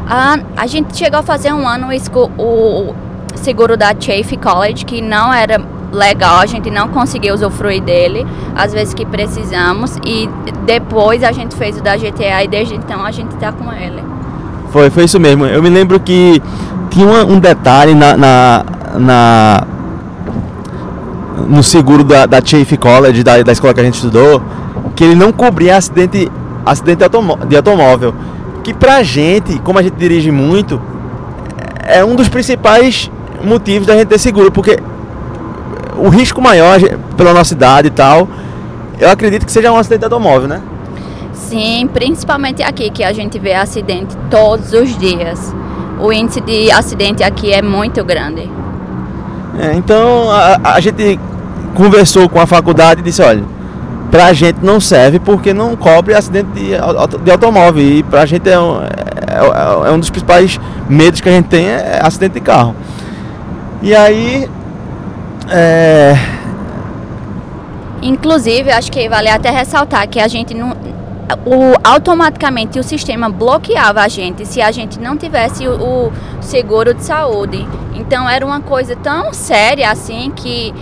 Ah, 0.08 0.40
a 0.56 0.68
gente 0.68 0.96
chegou 0.96 1.20
a 1.20 1.24
fazer 1.24 1.52
um 1.52 1.68
ano 1.68 1.88
o, 1.88 2.42
o 2.42 2.96
seguro 3.38 3.78
da 3.78 3.90
Chafe 3.98 4.38
College, 4.38 4.86
que 4.86 5.02
não 5.02 5.34
era 5.34 5.62
legal, 5.92 6.40
a 6.40 6.46
gente 6.46 6.70
não 6.70 6.90
conseguiu 6.90 7.34
usufruir 7.34 7.82
dele, 7.82 8.26
às 8.56 8.74
vezes 8.74 8.94
que 8.94 9.06
precisamos, 9.06 9.98
e 10.04 10.30
depois 10.66 11.24
a 11.24 11.32
gente 11.32 11.56
fez 11.56 11.78
o 11.78 11.82
da 11.82 11.96
GTA 11.96 12.44
e 12.44 12.48
desde 12.48 12.76
então 12.76 13.06
a 13.06 13.12
gente 13.12 13.34
está 13.34 13.52
com 13.52 13.72
ele. 13.72 14.04
Foi, 14.72 14.90
foi 14.90 15.06
isso 15.06 15.20
mesmo. 15.20 15.46
Eu 15.46 15.62
me 15.64 15.70
lembro 15.70 16.00
que 16.00 16.42
tinha 16.90 17.08
um 17.26 17.40
detalhe 17.40 17.94
na, 17.94 18.18
na, 18.18 18.66
na 18.96 19.68
no 21.48 21.64
seguro 21.64 22.04
da, 22.04 22.26
da 22.26 22.42
Chafe 22.44 22.78
College, 22.78 23.24
da, 23.24 23.42
da 23.42 23.52
escola 23.52 23.74
que 23.74 23.80
a 23.80 23.84
gente 23.84 23.96
estudou, 23.96 24.42
que 24.96 25.04
ele 25.04 25.16
não 25.16 25.32
cobria 25.32 25.78
acidente, 25.78 26.30
acidente 26.66 27.04
de 27.48 27.56
automóvel. 27.56 28.14
Que 28.64 28.74
pra 28.74 29.02
gente, 29.04 29.60
como 29.60 29.80
a 29.80 29.82
gente 29.82 29.96
dirige 29.96 30.32
muito, 30.32 30.82
é 31.84 32.04
um 32.04 32.16
dos 32.16 32.28
principais 32.28 33.10
motivos 33.44 33.88
da 33.88 33.96
gente 33.96 34.08
ter 34.08 34.20
seguro, 34.20 34.52
porque 34.52 34.80
o 35.98 36.10
risco 36.10 36.42
maior 36.42 36.80
pela 37.16 37.34
nossa 37.34 37.54
idade 37.54 37.88
e 37.88 37.92
tal, 37.92 38.28
eu 39.00 39.10
acredito 39.10 39.46
que 39.46 39.52
seja 39.52 39.72
um 39.72 39.78
acidente 39.78 40.00
de 40.00 40.06
automóvel, 40.06 40.48
né? 40.48 40.62
Sim, 41.34 41.90
principalmente 41.94 42.62
aqui 42.62 42.90
que 42.90 43.04
a 43.04 43.14
gente 43.14 43.40
vê 43.40 43.54
acidente 43.54 44.18
todos 44.30 44.74
os 44.74 44.98
dias. 44.98 45.54
O 46.00 46.12
índice 46.12 46.42
de 46.42 46.72
acidente 46.72 47.24
aqui 47.24 47.52
é 47.52 47.62
muito 47.62 48.04
grande. 48.04 48.50
É, 49.60 49.74
então 49.74 50.30
a, 50.30 50.74
a, 50.76 50.80
gente 50.80 51.20
conversou 51.74 52.30
com 52.30 52.40
a 52.40 52.46
faculdade 52.46 53.02
e 53.02 53.04
disse, 53.04 53.22
olha, 53.22 53.44
pra 54.12 54.34
gente 54.34 54.60
não 54.62 54.80
serve 54.80 55.20
porque 55.20 55.54
não 55.54 55.76
cobre 55.76 56.14
acidente 56.14 56.50
de, 56.52 56.72
de 57.24 57.32
automóvel. 57.32 57.84
E 57.84 58.04
pra 58.04 58.26
gente 58.26 58.48
é 58.50 58.60
um, 58.60 58.82
é, 58.82 58.88
é, 59.28 59.90
é 59.90 59.92
um 59.92 60.00
dos 60.00 60.10
principais 60.10 60.60
medos 60.90 61.22
que 61.22 61.30
a 61.30 61.32
gente 61.32 61.48
tem 61.48 61.68
é 61.68 62.00
acidente 62.04 62.34
de 62.34 62.42
carro. 62.42 62.76
E 63.82 63.96
aí 63.96 64.50
é... 65.50 66.14
Inclusive, 68.02 68.72
acho 68.72 68.92
que 68.92 69.08
vale 69.10 69.30
até 69.30 69.50
ressaltar 69.50 70.08
que 70.08 70.20
a 70.20 70.28
gente 70.28 70.54
não. 70.54 70.72
O, 71.46 71.76
automaticamente 71.84 72.80
o 72.80 72.84
sistema 72.84 73.30
bloqueava 73.30 74.02
a 74.02 74.08
gente 74.08 74.46
se 74.46 74.62
a 74.62 74.72
gente 74.72 74.98
não 74.98 75.18
tivesse 75.18 75.68
o, 75.68 75.74
o 75.74 76.14
seguro 76.42 76.94
de 76.94 77.04
saúde. 77.04 77.68
Então 77.96 78.30
era 78.30 78.46
uma 78.46 78.62
coisa 78.62 78.96
tão 78.96 79.34
séria 79.34 79.92
assim 79.92 80.32
que 80.34 80.74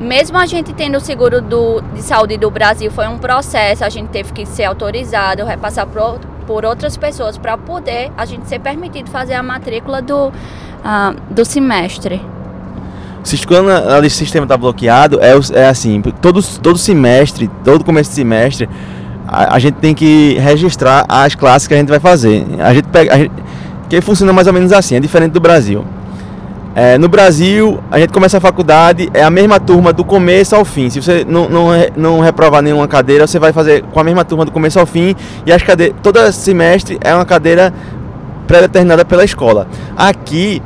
mesmo 0.00 0.38
a 0.38 0.46
gente 0.46 0.72
tendo 0.72 0.96
o 0.96 1.00
seguro 1.00 1.40
do, 1.40 1.80
de 1.94 2.02
saúde 2.02 2.36
do 2.36 2.50
Brasil, 2.50 2.90
foi 2.90 3.06
um 3.06 3.18
processo, 3.18 3.84
a 3.84 3.88
gente 3.88 4.08
teve 4.08 4.32
que 4.32 4.44
ser 4.44 4.64
autorizado, 4.64 5.44
repassar 5.44 5.86
por, 5.86 6.18
por 6.48 6.64
outras 6.64 6.96
pessoas 6.96 7.38
para 7.38 7.56
poder 7.56 8.10
a 8.16 8.24
gente 8.24 8.48
ser 8.48 8.58
permitido 8.58 9.08
fazer 9.08 9.34
a 9.34 9.42
matrícula 9.42 10.02
do, 10.02 10.28
uh, 10.28 11.14
do 11.30 11.44
semestre. 11.44 12.20
Se 13.22 13.46
quando 13.46 13.68
o 13.68 14.10
sistema 14.10 14.44
está 14.44 14.56
bloqueado, 14.56 15.20
é, 15.20 15.32
é 15.52 15.68
assim, 15.68 16.00
todo, 16.20 16.42
todo 16.60 16.76
semestre, 16.76 17.48
todo 17.64 17.84
começo 17.84 18.10
de 18.10 18.16
semestre, 18.16 18.68
a, 19.26 19.54
a, 19.54 19.58
gente 19.58 19.76
tem 19.76 19.94
que 19.94 20.36
registrar 20.40 21.04
as 21.08 21.34
classes 21.34 21.68
que 21.68 21.74
a 21.74 21.76
gente 21.76 21.88
vai 21.88 22.00
fazer. 22.00 22.44
A 22.58 22.74
gente 22.74 22.88
pega. 22.88 23.14
A 23.14 23.18
gente, 23.18 23.32
que 23.88 24.00
funciona 24.00 24.32
mais 24.32 24.46
ou 24.46 24.52
menos 24.52 24.72
assim, 24.72 24.96
é 24.96 25.00
diferente 25.00 25.32
do 25.32 25.40
Brasil. 25.40 25.84
É, 26.74 26.96
no 26.96 27.06
Brasil, 27.06 27.78
a 27.90 27.98
gente 27.98 28.12
começa 28.12 28.38
a 28.38 28.40
faculdade, 28.40 29.10
é 29.12 29.22
a 29.22 29.28
mesma 29.28 29.60
turma 29.60 29.92
do 29.92 30.02
começo 30.02 30.56
ao 30.56 30.64
fim. 30.64 30.88
Se 30.88 31.02
você 31.02 31.24
não, 31.28 31.48
não, 31.48 31.68
não 31.94 32.20
reprovar 32.20 32.62
nenhuma 32.62 32.88
cadeira, 32.88 33.26
você 33.26 33.38
vai 33.38 33.52
fazer 33.52 33.82
com 33.82 34.00
a 34.00 34.04
mesma 34.04 34.24
turma 34.24 34.46
do 34.46 34.50
começo 34.50 34.80
ao 34.80 34.86
fim. 34.86 35.14
E 35.44 35.52
as 35.52 35.62
cadeiras, 35.62 35.96
todo 36.02 36.32
semestre 36.32 36.98
é 37.02 37.14
uma 37.14 37.26
cadeira 37.26 37.72
pré-determinada 38.46 39.04
pela 39.04 39.24
escola. 39.24 39.68
Aqui, 39.94 40.62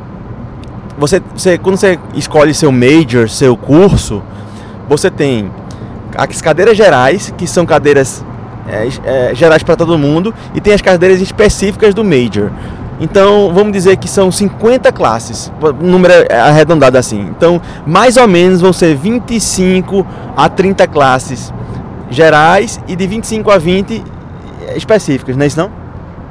você, 0.98 1.20
você, 1.34 1.58
quando 1.58 1.76
você 1.76 1.98
escolhe 2.14 2.54
seu 2.54 2.72
major, 2.72 3.28
seu 3.28 3.56
curso, 3.56 4.22
você 4.88 5.10
tem 5.10 5.50
as 6.16 6.40
cadeiras 6.40 6.76
gerais, 6.76 7.32
que 7.36 7.46
são 7.46 7.66
cadeiras 7.66 8.24
é, 8.66 8.88
é, 9.04 9.34
gerais 9.34 9.62
para 9.62 9.76
todo 9.76 9.98
mundo, 9.98 10.34
e 10.54 10.60
tem 10.60 10.72
as 10.72 10.80
cadeiras 10.80 11.20
específicas 11.20 11.94
do 11.94 12.02
major. 12.02 12.50
Então, 12.98 13.52
vamos 13.52 13.72
dizer 13.72 13.96
que 13.98 14.08
são 14.08 14.32
50 14.32 14.90
classes, 14.90 15.52
número 15.80 16.14
arredondado 16.30 16.96
assim. 16.96 17.20
Então, 17.20 17.60
mais 17.86 18.16
ou 18.16 18.26
menos 18.26 18.62
vão 18.62 18.72
ser 18.72 18.96
25 18.96 20.06
a 20.34 20.48
30 20.48 20.86
classes 20.86 21.52
gerais 22.08 22.80
e 22.88 22.96
de 22.96 23.06
25 23.06 23.50
a 23.50 23.58
20 23.58 24.02
específicas, 24.76 25.36
não 25.36 25.44
é 25.44 25.46
isso 25.46 25.58
não? 25.58 25.85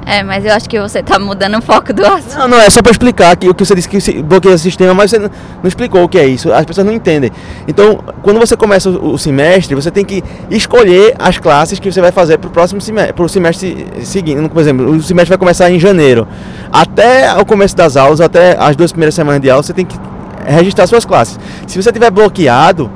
É, 0.06 0.22
mas 0.22 0.44
eu 0.44 0.52
acho 0.52 0.70
que 0.70 0.80
você 0.80 1.00
está 1.00 1.18
mudando 1.18 1.58
o 1.58 1.60
foco 1.60 1.92
do 1.92 2.06
assunto. 2.06 2.38
Não, 2.38 2.46
não, 2.46 2.60
é 2.60 2.70
só 2.70 2.80
para 2.80 2.92
explicar 2.92 3.36
que 3.36 3.48
o 3.48 3.54
que 3.54 3.64
você 3.64 3.74
disse 3.74 3.88
que 3.88 4.22
bloqueia 4.22 4.54
o 4.54 4.58
sistema, 4.58 4.94
mas 4.94 5.10
você 5.10 5.18
não, 5.18 5.28
explicou 5.64 6.04
o 6.04 6.08
que 6.08 6.16
é 6.16 6.24
isso. 6.24 6.52
As 6.52 6.64
pessoas 6.64 6.86
não 6.86 6.92
entendem. 6.92 7.32
Então, 7.66 7.98
quando 8.22 8.38
você 8.38 8.56
começa 8.56 8.88
o, 8.88 9.14
o 9.14 9.18
semestre, 9.18 9.74
você 9.74 9.90
tem 9.90 10.04
que 10.04 10.22
escolher 10.48 11.16
as 11.18 11.38
classes 11.38 11.80
que 11.80 11.90
você 11.90 12.00
vai 12.00 12.12
fazer 12.12 12.38
para 12.38 12.46
o 12.46 12.52
próximo 12.52 12.80
semestre, 12.80 13.14
para 13.14 13.24
o 13.24 13.28
semestre 13.28 13.84
seguinte. 14.04 14.48
Por 14.48 14.60
exemplo, 14.60 14.88
o 14.88 15.02
semestre 15.02 15.30
vai 15.30 15.38
começar 15.38 15.68
em 15.72 15.80
janeiro. 15.80 16.28
Até 16.72 17.36
o 17.36 17.44
começo 17.44 17.74
das 17.74 17.96
aulas, 17.96 18.20
até 18.20 18.56
as 18.60 18.76
duas 18.76 18.92
primeiras 18.92 19.14
semanas 19.14 19.40
de 19.40 19.50
aula, 19.50 19.64
você 19.64 19.72
tem 19.72 19.84
que 19.84 19.98
registrar 20.46 20.86
suas 20.86 21.04
classes. 21.04 21.36
Se 21.66 21.82
você 21.82 21.90
tiver 21.90 22.12
bloqueado, 22.12 22.88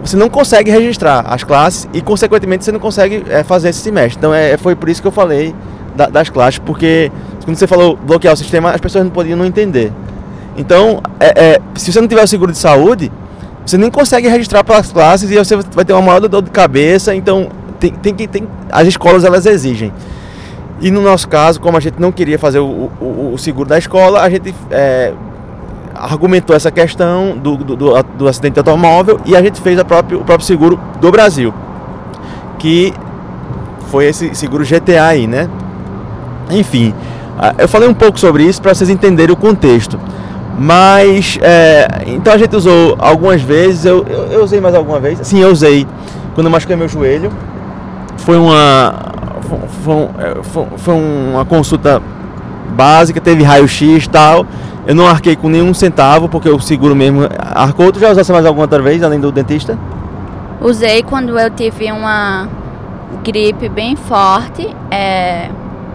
você 0.00 0.16
não 0.16 0.28
consegue 0.28 0.70
registrar 0.70 1.24
as 1.26 1.42
classes 1.42 1.88
e, 1.92 2.00
consequentemente, 2.00 2.64
você 2.64 2.70
não 2.70 2.78
consegue 2.78 3.24
é, 3.28 3.42
fazer 3.42 3.70
esse 3.70 3.80
semestre. 3.80 4.16
Então, 4.16 4.32
é, 4.32 4.56
foi 4.56 4.76
por 4.76 4.88
isso 4.88 5.02
que 5.02 5.08
eu 5.08 5.12
falei 5.12 5.52
da, 5.94 6.06
das 6.06 6.28
classes, 6.28 6.58
porque 6.58 7.10
quando 7.44 7.56
você 7.56 7.66
falou 7.66 7.96
bloquear 7.96 8.34
o 8.34 8.36
sistema, 8.36 8.70
as 8.70 8.80
pessoas 8.80 9.04
não 9.04 9.10
podiam 9.10 9.36
não 9.36 9.46
entender. 9.46 9.92
Então, 10.56 11.00
é, 11.18 11.54
é, 11.54 11.60
se 11.74 11.92
você 11.92 12.00
não 12.00 12.08
tiver 12.08 12.22
o 12.22 12.26
seguro 12.26 12.52
de 12.52 12.58
saúde, 12.58 13.10
você 13.64 13.78
nem 13.78 13.90
consegue 13.90 14.28
registrar 14.28 14.64
para 14.64 14.78
as 14.78 14.92
classes 14.92 15.30
e 15.30 15.36
você 15.36 15.56
vai 15.56 15.84
ter 15.84 15.92
uma 15.92 16.02
maior 16.02 16.20
dor 16.20 16.42
de 16.42 16.50
cabeça. 16.50 17.14
Então, 17.14 17.48
tem, 17.78 17.92
tem 17.92 18.14
que 18.14 18.26
tem, 18.26 18.46
as 18.70 18.86
escolas 18.86 19.24
elas 19.24 19.46
exigem. 19.46 19.92
E 20.80 20.90
no 20.90 21.00
nosso 21.00 21.28
caso, 21.28 21.60
como 21.60 21.76
a 21.76 21.80
gente 21.80 22.00
não 22.00 22.10
queria 22.10 22.38
fazer 22.38 22.58
o, 22.58 22.90
o, 23.00 23.32
o 23.34 23.38
seguro 23.38 23.68
da 23.68 23.78
escola, 23.78 24.20
a 24.20 24.28
gente 24.28 24.54
é, 24.70 25.12
argumentou 25.94 26.54
essa 26.56 26.70
questão 26.70 27.38
do, 27.38 27.56
do, 27.56 27.76
do, 27.76 28.02
do, 28.02 28.28
acidente 28.28 28.58
automóvel 28.58 29.20
e 29.24 29.36
a 29.36 29.42
gente 29.42 29.60
fez 29.60 29.78
a 29.78 29.82
o 29.82 29.84
próprio 29.84 30.40
seguro 30.40 30.78
do 31.00 31.10
Brasil, 31.10 31.54
que 32.58 32.92
foi 33.86 34.06
esse 34.06 34.34
seguro 34.34 34.64
GTA 34.64 35.06
aí, 35.06 35.26
né? 35.26 35.48
Enfim, 36.52 36.94
ah, 37.38 37.54
eu 37.58 37.68
falei 37.68 37.88
um 37.88 37.94
pouco 37.94 38.18
sobre 38.18 38.44
isso 38.44 38.60
para 38.60 38.74
vocês 38.74 38.90
entenderem 38.90 39.32
o 39.32 39.36
contexto. 39.36 39.98
Mas, 40.58 41.38
é, 41.40 41.88
então 42.06 42.32
a 42.32 42.38
gente 42.38 42.54
usou 42.54 42.94
algumas 42.98 43.40
vezes, 43.40 43.84
eu, 43.84 44.04
eu, 44.08 44.26
eu, 44.26 44.44
usei 44.44 44.60
mais 44.60 44.74
alguma 44.74 45.00
vez. 45.00 45.18
Sim, 45.22 45.40
eu 45.40 45.50
usei 45.50 45.86
quando 46.34 46.46
eu 46.46 46.50
machuquei 46.50 46.76
meu 46.76 46.88
joelho. 46.88 47.32
Foi 48.18 48.36
uma, 48.36 48.94
foi, 49.82 49.94
é, 50.18 50.42
foi, 50.42 50.66
foi 50.76 50.94
uma 50.94 51.44
consulta 51.44 52.02
básica, 52.76 53.20
teve 53.20 53.42
raio-x 53.42 54.04
e 54.04 54.08
tal. 54.08 54.46
Eu 54.86 54.94
não 54.94 55.06
arquei 55.06 55.36
com 55.36 55.48
nenhum 55.48 55.72
centavo, 55.72 56.28
porque 56.28 56.48
o 56.48 56.60
seguro 56.60 56.94
mesmo 56.94 57.28
arcou. 57.38 57.90
Tu 57.92 58.00
já 58.00 58.10
usaste 58.10 58.32
mais 58.32 58.44
alguma 58.44 58.64
outra 58.64 58.82
vez, 58.82 59.02
além 59.02 59.20
do 59.20 59.30
dentista? 59.30 59.78
Usei 60.60 61.02
quando 61.02 61.38
eu 61.38 61.50
tive 61.50 61.90
uma 61.90 62.48
gripe 63.24 63.68
bem 63.68 63.96
forte. 63.96 64.68
É, 64.90 65.48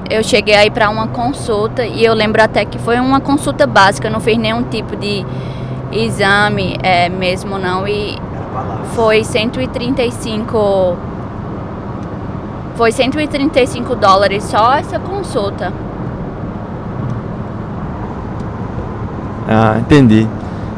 eu 0.09 0.23
cheguei 0.23 0.55
aí 0.55 0.69
para 0.69 0.89
uma 0.89 1.07
consulta 1.07 1.85
e 1.85 2.03
eu 2.03 2.13
lembro 2.13 2.41
até 2.41 2.65
que 2.65 2.77
foi 2.79 2.99
uma 2.99 3.19
consulta 3.19 3.67
básica, 3.67 4.09
não 4.09 4.19
fiz 4.19 4.37
nenhum 4.37 4.63
tipo 4.63 4.95
de 4.95 5.25
exame 5.91 6.77
é, 6.83 7.09
mesmo 7.09 7.57
não 7.57 7.87
e 7.87 8.17
foi 8.95 9.23
135 9.23 10.97
foi 12.75 12.91
135 12.91 13.95
dólares 13.95 14.43
só 14.43 14.75
essa 14.75 14.99
consulta. 14.99 15.73
Ah, 19.49 19.77
entendi. 19.79 20.27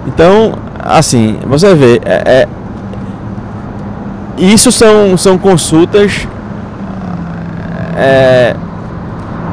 Então, 0.07 0.53
assim, 0.79 1.39
você 1.45 1.75
vê, 1.75 1.99
é, 2.05 2.43
é, 2.43 2.47
isso 4.37 4.71
são, 4.71 5.17
são 5.17 5.37
consultas 5.37 6.25
é, 7.97 8.55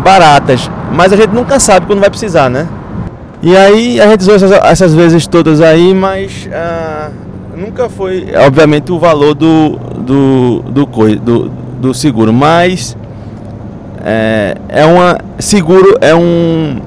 baratas, 0.07 0.71
mas 0.93 1.13
a 1.13 1.17
gente 1.17 1.31
nunca 1.35 1.59
sabe 1.59 1.85
quando 1.85 1.99
vai 1.99 2.09
precisar, 2.09 2.49
né? 2.49 2.69
E 3.43 3.57
aí 3.57 4.01
a 4.01 4.07
gente 4.07 4.21
usou 4.21 4.37
essas, 4.37 4.53
essas 4.53 4.95
vezes 4.95 5.27
todas 5.27 5.61
aí, 5.61 5.93
mas 5.93 6.49
ah, 6.53 7.11
nunca 7.57 7.89
foi, 7.89 8.29
obviamente, 8.37 8.93
o 8.93 9.01
valor 9.01 9.35
do, 9.35 9.77
do, 9.99 10.63
do, 10.63 10.87
do, 11.17 11.49
do 11.81 11.93
seguro, 11.93 12.33
mas 12.33 12.97
é, 14.05 14.55
é 14.69 14.87
uma 14.87 15.19
seguro 15.41 15.99
é 16.01 16.15
um 16.15 16.81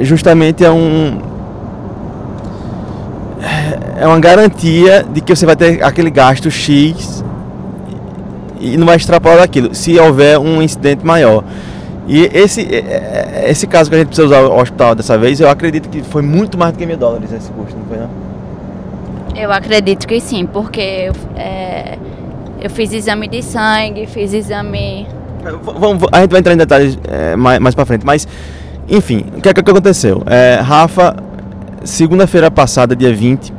justamente 0.00 0.64
é 0.64 0.70
um 0.70 1.18
é 3.98 4.06
uma 4.06 4.20
garantia 4.20 5.04
de 5.12 5.20
que 5.20 5.34
você 5.34 5.44
vai 5.44 5.56
ter 5.56 5.82
aquele 5.82 6.10
gasto 6.10 6.48
X 6.48 7.24
e 8.60 8.76
não 8.76 8.86
vai 8.86 8.94
extrapolar 8.94 9.38
daquilo, 9.38 9.74
se 9.74 9.98
houver 9.98 10.38
um 10.38 10.62
incidente 10.62 11.04
maior. 11.04 11.42
E 12.06 12.24
esse, 12.32 12.66
esse 13.44 13.66
caso 13.66 13.88
que 13.88 13.96
a 13.96 13.98
gente 13.98 14.08
precisa 14.08 14.26
usar 14.26 14.40
o 14.42 14.60
hospital 14.60 14.94
dessa 14.94 15.16
vez, 15.16 15.40
eu 15.40 15.48
acredito 15.48 15.88
que 15.88 16.02
foi 16.02 16.22
muito 16.22 16.58
mais 16.58 16.72
do 16.72 16.78
que 16.78 16.84
mil 16.84 16.96
dólares 16.96 17.32
esse 17.32 17.50
custo, 17.52 17.76
não 17.76 17.86
foi 17.86 17.98
não? 17.98 18.10
Eu 19.36 19.52
acredito 19.52 20.06
que 20.06 20.20
sim, 20.20 20.44
porque 20.44 21.10
é, 21.36 21.96
eu 22.60 22.68
fiz 22.68 22.92
exame 22.92 23.28
de 23.28 23.42
sangue, 23.42 24.06
fiz 24.06 24.32
exame. 24.34 25.06
Vamos, 25.62 26.04
a 26.12 26.20
gente 26.20 26.30
vai 26.30 26.40
entrar 26.40 26.52
em 26.52 26.56
detalhes 26.56 26.98
é, 27.08 27.34
mais, 27.36 27.58
mais 27.58 27.74
pra 27.74 27.86
frente, 27.86 28.04
mas 28.04 28.26
enfim, 28.88 29.24
o 29.36 29.40
que, 29.40 29.48
é 29.48 29.54
que 29.54 29.60
aconteceu? 29.60 30.22
É, 30.26 30.56
Rafa, 30.60 31.16
segunda-feira 31.84 32.50
passada, 32.50 32.94
dia 32.94 33.14
20, 33.14 33.52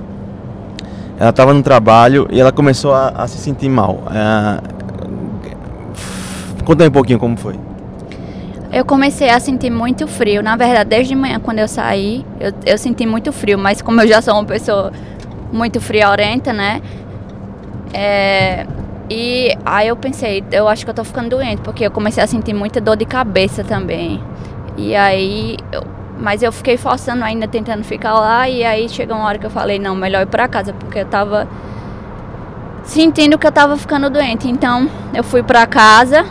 ela 1.19 1.29
estava 1.29 1.53
no 1.53 1.63
trabalho 1.63 2.27
e 2.29 2.39
ela 2.39 2.51
começou 2.51 2.93
a, 2.93 3.09
a 3.09 3.27
se 3.27 3.38
sentir 3.38 3.69
mal. 3.69 4.03
É, 4.12 4.59
conta 6.63 6.83
aí 6.83 6.89
um 6.89 6.91
pouquinho 6.91 7.19
como 7.19 7.35
foi. 7.38 7.55
Eu 8.73 8.83
comecei 8.83 9.29
a 9.29 9.39
sentir 9.39 9.69
muito 9.69 10.07
frio. 10.07 10.41
Na 10.41 10.55
verdade, 10.55 10.89
desde 10.89 11.13
manhã, 11.13 11.39
quando 11.39 11.59
eu 11.59 11.67
saí, 11.67 12.25
eu, 12.39 12.51
eu 12.65 12.75
senti 12.75 13.05
muito 13.05 13.31
frio. 13.31 13.59
Mas 13.59 13.83
como 13.83 14.01
eu 14.01 14.07
já 14.07 14.19
sou 14.19 14.33
uma 14.33 14.45
pessoa 14.45 14.91
muito 15.51 15.79
friorenta, 15.79 16.51
né? 16.51 16.81
É, 17.93 18.65
e 19.07 19.55
aí 19.63 19.87
eu 19.87 19.95
pensei, 19.95 20.43
eu 20.51 20.67
acho 20.67 20.83
que 20.83 20.89
eu 20.89 20.95
tô 20.95 21.03
ficando 21.03 21.29
doente, 21.29 21.61
porque 21.61 21.85
eu 21.85 21.91
comecei 21.91 22.23
a 22.23 22.25
sentir 22.25 22.55
muita 22.55 22.81
dor 22.81 22.97
de 22.97 23.05
cabeça 23.05 23.63
também. 23.63 24.19
E 24.75 24.95
aí, 24.95 25.57
eu, 25.71 25.83
mas 26.19 26.41
eu 26.41 26.51
fiquei 26.51 26.75
forçando 26.75 27.23
ainda, 27.23 27.47
tentando 27.47 27.83
ficar 27.83 28.13
lá, 28.13 28.49
e 28.49 28.63
aí 28.63 28.89
chegou 28.89 29.15
uma 29.15 29.27
hora 29.27 29.37
que 29.37 29.45
eu 29.45 29.51
falei, 29.51 29.77
não, 29.77 29.95
melhor 29.95 30.23
ir 30.23 30.27
pra 30.27 30.47
casa, 30.47 30.73
porque 30.73 30.97
eu 30.97 31.05
tava 31.05 31.47
sentindo 32.83 33.37
que 33.37 33.45
eu 33.45 33.51
tava 33.51 33.77
ficando 33.77 34.09
doente. 34.09 34.49
Então, 34.49 34.89
eu 35.13 35.23
fui 35.23 35.43
pra 35.43 35.67
casa, 35.67 36.25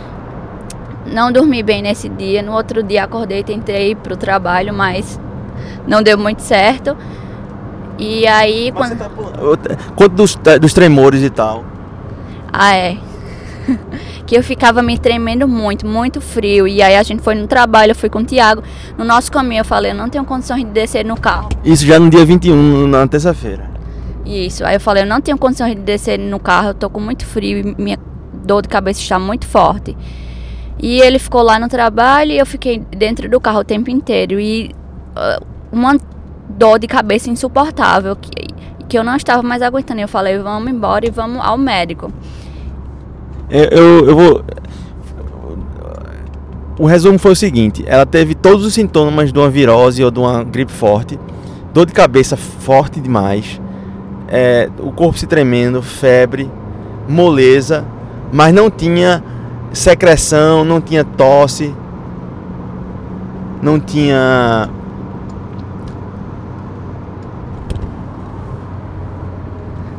não 1.06 1.32
dormi 1.32 1.62
bem 1.62 1.82
nesse 1.82 2.08
dia, 2.08 2.42
no 2.42 2.52
outro 2.52 2.82
dia 2.82 3.04
acordei, 3.04 3.42
tentei 3.42 3.90
ir 3.90 3.96
pro 3.96 4.16
trabalho, 4.16 4.72
mas 4.72 5.20
não 5.86 6.02
deu 6.02 6.18
muito 6.18 6.42
certo. 6.42 6.96
E 7.98 8.26
aí. 8.26 8.72
Mas 8.72 8.88
quando... 8.88 9.56
Tá... 9.58 9.76
Quanto 9.94 10.14
dos, 10.14 10.38
dos 10.60 10.72
tremores 10.72 11.22
e 11.22 11.30
tal? 11.30 11.64
Ah, 12.52 12.74
é. 12.74 12.96
que 14.26 14.36
eu 14.36 14.42
ficava 14.42 14.82
me 14.82 14.98
tremendo 14.98 15.46
muito, 15.46 15.86
muito 15.86 16.20
frio. 16.20 16.66
E 16.66 16.82
aí 16.82 16.96
a 16.96 17.02
gente 17.02 17.22
foi 17.22 17.34
no 17.34 17.46
trabalho, 17.46 17.92
eu 17.92 17.94
fui 17.94 18.08
com 18.08 18.20
o 18.20 18.24
Tiago. 18.24 18.62
No 18.96 19.04
nosso 19.04 19.30
caminho 19.30 19.60
eu 19.60 19.64
falei, 19.64 19.92
eu 19.92 19.94
não 19.94 20.08
tenho 20.08 20.24
condições 20.24 20.64
de 20.64 20.70
descer 20.70 21.04
no 21.04 21.18
carro. 21.18 21.48
Isso 21.64 21.86
já 21.86 21.98
no 21.98 22.10
dia 22.10 22.24
21, 22.24 22.86
na 22.86 23.06
terça-feira. 23.06 23.70
Isso. 24.24 24.64
Aí 24.64 24.76
eu 24.76 24.80
falei, 24.80 25.02
eu 25.02 25.06
não 25.06 25.20
tenho 25.20 25.36
condições 25.36 25.74
de 25.74 25.82
descer 25.82 26.18
no 26.18 26.38
carro, 26.38 26.68
eu 26.68 26.74
tô 26.74 26.88
com 26.88 27.00
muito 27.00 27.26
frio 27.26 27.58
e 27.58 27.82
minha 27.82 27.98
dor 28.32 28.62
de 28.62 28.68
cabeça 28.68 29.00
está 29.00 29.18
muito 29.18 29.46
forte. 29.46 29.96
E 30.78 31.00
ele 31.00 31.18
ficou 31.18 31.42
lá 31.42 31.58
no 31.58 31.68
trabalho 31.68 32.32
e 32.32 32.38
eu 32.38 32.46
fiquei 32.46 32.78
dentro 32.78 33.28
do 33.28 33.40
carro 33.40 33.60
o 33.60 33.64
tempo 33.64 33.90
inteiro. 33.90 34.40
E 34.40 34.70
uh, 35.16 35.44
uma 35.70 35.96
dor 36.48 36.78
de 36.78 36.86
cabeça 36.86 37.30
insuportável 37.30 38.16
que, 38.16 38.30
que 38.88 38.98
eu 38.98 39.04
não 39.04 39.16
estava 39.16 39.42
mais 39.42 39.62
aguentando. 39.62 40.00
Eu 40.00 40.08
falei, 40.08 40.38
vamos 40.38 40.70
embora 40.70 41.06
e 41.06 41.10
vamos 41.10 41.40
ao 41.40 41.56
médico. 41.56 42.12
Eu, 43.48 43.64
eu, 43.64 44.06
eu 44.08 44.16
vou. 44.16 44.44
O 46.78 46.86
resumo 46.86 47.18
foi 47.18 47.32
o 47.32 47.36
seguinte: 47.36 47.84
ela 47.86 48.06
teve 48.06 48.34
todos 48.34 48.64
os 48.64 48.74
sintomas 48.74 49.32
de 49.32 49.38
uma 49.38 49.50
virose 49.50 50.02
ou 50.02 50.10
de 50.10 50.18
uma 50.18 50.42
gripe 50.42 50.72
forte, 50.72 51.18
dor 51.72 51.86
de 51.86 51.92
cabeça 51.92 52.36
forte 52.36 53.00
demais, 53.00 53.60
é, 54.28 54.70
o 54.78 54.90
corpo 54.90 55.18
se 55.18 55.26
tremendo, 55.26 55.82
febre, 55.82 56.50
moleza, 57.06 57.84
mas 58.32 58.54
não 58.54 58.70
tinha 58.70 59.22
secreção, 59.72 60.64
não 60.64 60.80
tinha 60.80 61.04
tosse, 61.04 61.74
não 63.62 63.78
tinha 63.78 64.68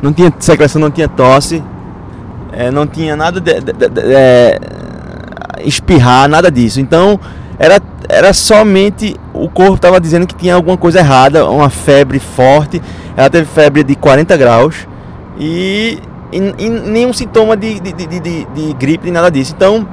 não 0.01 0.11
tinha 0.11 0.33
secreção, 0.39 0.81
não 0.81 0.91
tinha 0.91 1.07
tosse, 1.07 1.63
é, 2.51 2.69
não 2.69 2.85
tinha 2.85 3.15
nada 3.15 3.39
de, 3.39 3.53
de, 3.61 3.73
de, 3.73 3.89
de 3.89 4.01
é, 4.13 4.59
espirrar, 5.63 6.27
nada 6.27 6.51
disso. 6.51 6.79
Então 6.79 7.19
era, 7.57 7.81
era 8.09 8.33
somente 8.33 9.15
o 9.33 9.49
corpo 9.49 9.75
estava 9.75 9.99
dizendo 9.99 10.27
que 10.27 10.35
tinha 10.35 10.55
alguma 10.55 10.77
coisa 10.77 10.99
errada, 10.99 11.49
uma 11.49 11.69
febre 11.69 12.19
forte. 12.19 12.81
Ela 13.15 13.29
teve 13.29 13.45
febre 13.45 13.83
de 13.83 13.95
40 13.95 14.35
graus 14.37 14.87
e, 15.39 15.99
e, 16.37 16.65
e 16.65 16.69
nenhum 16.69 17.13
sintoma 17.13 17.55
de, 17.55 17.79
de, 17.79 17.93
de, 17.93 18.07
de, 18.07 18.45
de 18.45 18.73
gripe, 18.73 19.05
nem 19.05 19.13
nada 19.13 19.29
disso. 19.29 19.53
Então 19.55 19.87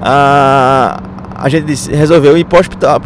a, 0.00 1.00
a 1.34 1.48
gente 1.48 1.90
resolveu 1.90 2.36
ir 2.36 2.44
para 2.44 2.56
o 2.56 2.60
hospital, 2.60 3.00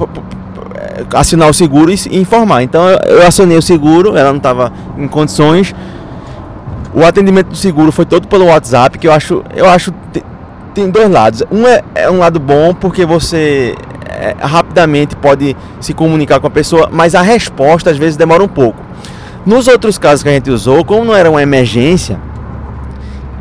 assinar 1.14 1.48
o 1.48 1.54
seguro 1.54 1.90
e, 1.90 1.96
informar. 2.18 2.62
Então 2.62 2.88
eu 3.06 3.26
acionei 3.26 3.56
o 3.56 3.62
seguro, 3.62 4.16
ela 4.16 4.30
não 4.30 4.38
estava 4.38 4.72
em 4.96 5.08
condições. 5.08 5.74
O 6.92 7.04
atendimento 7.04 7.48
do 7.48 7.56
seguro 7.56 7.92
foi 7.92 8.04
todo 8.04 8.26
pelo 8.26 8.46
WhatsApp, 8.46 8.98
que 8.98 9.06
eu 9.06 9.12
acho, 9.12 9.44
eu 9.54 9.68
acho 9.68 9.94
tem 10.74 10.90
dois 10.90 11.10
lados. 11.10 11.42
Um 11.50 11.66
é, 11.66 11.82
é 11.94 12.10
um 12.10 12.18
lado 12.18 12.38
bom 12.38 12.74
porque 12.74 13.04
você 13.04 13.74
é, 14.08 14.34
rapidamente 14.40 15.16
pode 15.16 15.56
se 15.80 15.94
comunicar 15.94 16.40
com 16.40 16.46
a 16.46 16.50
pessoa, 16.50 16.88
mas 16.92 17.14
a 17.14 17.22
resposta 17.22 17.90
às 17.90 17.96
vezes 17.96 18.16
demora 18.16 18.42
um 18.42 18.48
pouco. 18.48 18.78
Nos 19.46 19.68
outros 19.68 19.96
casos 19.96 20.22
que 20.22 20.28
a 20.28 20.32
gente 20.32 20.50
usou, 20.50 20.84
como 20.84 21.04
não 21.04 21.14
era 21.14 21.30
uma 21.30 21.42
emergência, 21.42 22.18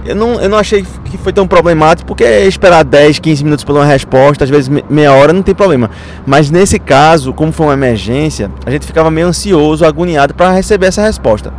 eu 0.06 0.16
não, 0.16 0.40
eu 0.40 0.48
não 0.48 0.58
achei 0.58 0.86
que 1.06 1.18
foi 1.18 1.34
tão 1.34 1.46
problemático, 1.46 2.08
porque 2.08 2.24
esperar 2.24 2.84
10, 2.84 3.20
15 3.20 3.44
minutos 3.44 3.66
por 3.66 3.76
uma 3.76 3.86
resposta, 3.86 4.44
às 4.44 4.50
vezes 4.50 4.70
meia 4.90 5.14
hora, 5.14 5.34
não 5.34 5.44
tem 5.44 5.54
problema. 5.54 5.90
Mas 6.26 6.50
nesse 6.50 6.80
caso, 6.80 7.34
como 7.34 7.52
foi 7.52 7.68
uma 7.68 7.74
emergência, 7.74 8.50
a 8.66 8.72
gente 8.72 8.86
ficava 8.86 9.12
meio 9.12 9.28
ansioso, 9.28 9.86
agoniado 9.86 10.34
para 10.34 10.52
receber 10.52 10.88
essa 10.88 11.02
resposta. 11.02 11.54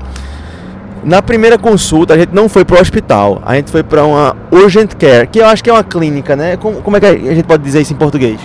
Na 1.04 1.22
primeira 1.22 1.58
consulta, 1.58 2.14
a 2.14 2.18
gente 2.18 2.34
não 2.34 2.48
foi 2.48 2.64
para 2.64 2.78
o 2.78 2.80
hospital, 2.80 3.42
a 3.44 3.54
gente 3.54 3.70
foi 3.70 3.82
para 3.82 4.04
uma 4.04 4.36
urgent 4.50 4.94
care, 4.94 5.26
que 5.26 5.38
eu 5.38 5.46
acho 5.46 5.62
que 5.62 5.70
é 5.70 5.72
uma 5.72 5.84
clínica, 5.84 6.34
né? 6.34 6.56
Como, 6.56 6.82
como 6.82 6.96
é 6.96 7.00
que 7.00 7.06
a 7.06 7.34
gente 7.34 7.44
pode 7.44 7.62
dizer 7.62 7.80
isso 7.80 7.92
em 7.92 7.96
português? 7.96 8.40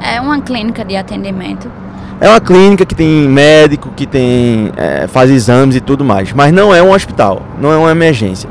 É 0.00 0.20
uma 0.20 0.40
clínica 0.40 0.84
de 0.84 0.96
atendimento. 0.96 1.70
É 2.20 2.28
uma 2.28 2.40
clínica 2.40 2.84
que 2.84 2.94
tem 2.94 3.08
médico, 3.28 3.88
que 3.96 4.06
tem 4.06 4.70
é, 4.76 5.06
faz 5.06 5.30
exames 5.30 5.74
e 5.74 5.80
tudo 5.80 6.04
mais, 6.04 6.32
mas 6.34 6.52
não 6.52 6.74
é 6.74 6.82
um 6.82 6.92
hospital, 6.92 7.42
não 7.58 7.72
é 7.72 7.76
uma 7.76 7.90
emergência. 7.90 8.48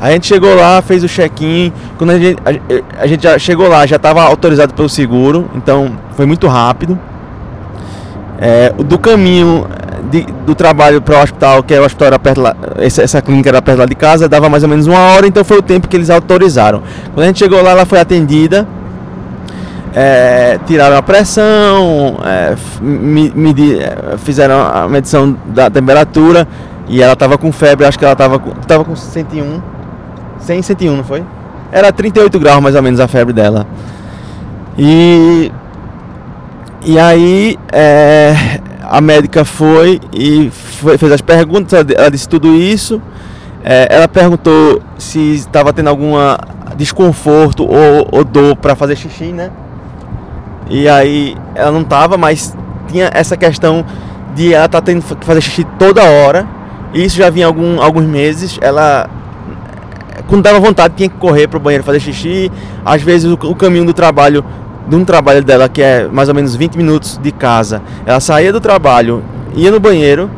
A 0.00 0.10
gente 0.10 0.26
chegou 0.26 0.54
lá, 0.54 0.82
fez 0.82 1.04
o 1.04 1.08
check-in. 1.08 1.72
Quando 1.96 2.10
a 2.10 2.18
gente, 2.18 2.38
a, 2.44 3.02
a, 3.02 3.06
gente 3.06 3.22
já 3.22 3.38
chegou 3.38 3.68
lá, 3.68 3.86
já 3.86 3.96
estava 3.96 4.22
autorizado 4.22 4.74
pelo 4.74 4.88
seguro, 4.88 5.50
então 5.54 5.92
foi 6.16 6.26
muito 6.26 6.46
rápido. 6.46 6.98
É, 8.38 8.70
do 8.70 8.98
caminho 8.98 9.66
de, 10.10 10.26
do 10.44 10.54
trabalho 10.54 11.00
para 11.00 11.18
o 11.18 11.22
hospital, 11.22 11.62
que 11.62 11.72
é 11.72 11.80
o 11.80 11.84
hospital 11.84 12.08
era 12.08 12.18
perto 12.18 12.40
lá, 12.40 12.56
essa, 12.76 13.02
essa, 13.02 13.22
clínica 13.22 13.48
era 13.48 13.62
perto 13.62 13.78
lá 13.78 13.86
de 13.86 13.94
casa, 13.94 14.28
dava 14.28 14.48
mais 14.48 14.62
ou 14.62 14.68
menos 14.68 14.86
uma 14.86 14.98
hora, 14.98 15.26
então 15.26 15.44
foi 15.44 15.58
o 15.58 15.62
tempo 15.62 15.88
que 15.88 15.96
eles 15.96 16.10
autorizaram. 16.10 16.82
Quando 17.12 17.24
a 17.24 17.26
gente 17.26 17.38
chegou 17.38 17.62
lá, 17.62 17.70
ela 17.70 17.86
foi 17.86 18.00
atendida. 18.00 18.66
É, 19.94 20.58
tiraram 20.66 20.96
a 20.96 21.02
pressão, 21.02 22.18
é, 22.24 22.56
medir, 22.80 23.80
é, 23.80 24.16
fizeram 24.18 24.60
a 24.60 24.88
medição 24.88 25.36
da 25.46 25.70
temperatura 25.70 26.48
e 26.88 27.00
ela 27.00 27.12
estava 27.12 27.38
com 27.38 27.52
febre, 27.52 27.86
acho 27.86 27.96
que 27.96 28.04
ela 28.04 28.14
estava 28.14 28.40
com, 28.40 28.50
tava 28.50 28.84
com 28.84 28.96
101 28.96 29.62
100, 30.40 30.62
101, 30.62 30.96
não 30.96 31.04
foi? 31.04 31.24
Era 31.72 31.92
38 31.92 32.38
graus 32.38 32.62
mais 32.62 32.74
ou 32.74 32.82
menos 32.82 33.00
a 33.00 33.08
febre 33.08 33.32
dela. 33.32 33.66
E. 34.78 35.50
E 36.86 36.98
aí 36.98 37.58
é, 37.72 38.60
a 38.82 39.00
médica 39.00 39.42
foi 39.42 39.98
e 40.12 40.50
foi, 40.50 40.98
fez 40.98 41.12
as 41.12 41.22
perguntas, 41.22 41.72
ela 41.96 42.10
disse 42.10 42.28
tudo 42.28 42.54
isso. 42.54 43.00
É, 43.64 43.88
ela 43.90 44.06
perguntou 44.06 44.82
se 44.98 45.34
estava 45.34 45.72
tendo 45.72 45.88
alguma 45.88 46.38
desconforto 46.76 47.64
ou, 47.64 48.08
ou 48.12 48.24
dor 48.24 48.54
para 48.56 48.74
fazer 48.74 48.96
xixi, 48.96 49.32
né? 49.32 49.50
E 50.68 50.88
aí 50.88 51.36
ela 51.54 51.70
não 51.70 51.82
estava, 51.82 52.16
mas 52.16 52.56
tinha 52.88 53.10
essa 53.12 53.36
questão 53.36 53.84
de 54.34 54.52
ela 54.52 54.68
tá 54.68 54.80
tendo 54.80 55.02
que 55.02 55.24
fazer 55.24 55.40
xixi 55.40 55.64
toda 55.78 56.02
hora. 56.02 56.46
E 56.92 57.04
isso 57.04 57.16
já 57.16 57.30
vinha 57.30 57.46
algum, 57.46 57.80
alguns 57.80 58.04
meses. 58.04 58.58
Ela 58.60 59.08
quando 60.26 60.42
dava 60.42 60.58
vontade 60.58 60.94
tinha 60.96 61.08
que 61.08 61.16
correr 61.16 61.48
pro 61.48 61.60
banheiro 61.60 61.84
fazer 61.84 62.00
xixi. 62.00 62.50
Às 62.84 63.02
vezes 63.02 63.30
o, 63.30 63.34
o 63.34 63.54
caminho 63.54 63.84
do 63.84 63.92
trabalho 63.92 64.44
de 64.86 64.96
um 64.96 65.04
trabalho 65.04 65.42
dela 65.42 65.68
que 65.68 65.82
é 65.82 66.06
mais 66.08 66.28
ou 66.28 66.34
menos 66.34 66.54
20 66.54 66.76
minutos 66.76 67.18
de 67.22 67.32
casa. 67.32 67.82
Ela 68.06 68.20
saía 68.20 68.52
do 68.52 68.60
trabalho, 68.60 69.22
ia 69.54 69.70
no 69.70 69.80
banheiro 69.80 70.30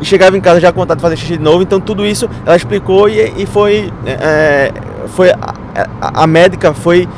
e 0.00 0.04
chegava 0.04 0.36
em 0.36 0.40
casa 0.40 0.60
já 0.60 0.72
com 0.72 0.80
vontade 0.80 0.98
de 0.98 1.02
fazer 1.02 1.16
xixi 1.16 1.36
de 1.36 1.42
novo. 1.42 1.62
Então 1.62 1.80
tudo 1.80 2.06
isso 2.06 2.28
ela 2.46 2.56
explicou 2.56 3.08
e, 3.08 3.32
e 3.36 3.46
foi, 3.46 3.92
é, 4.06 4.72
foi 5.08 5.30
a, 5.30 5.54
a, 6.00 6.22
a, 6.24 6.26
médica 6.26 6.72
foi 6.72 7.08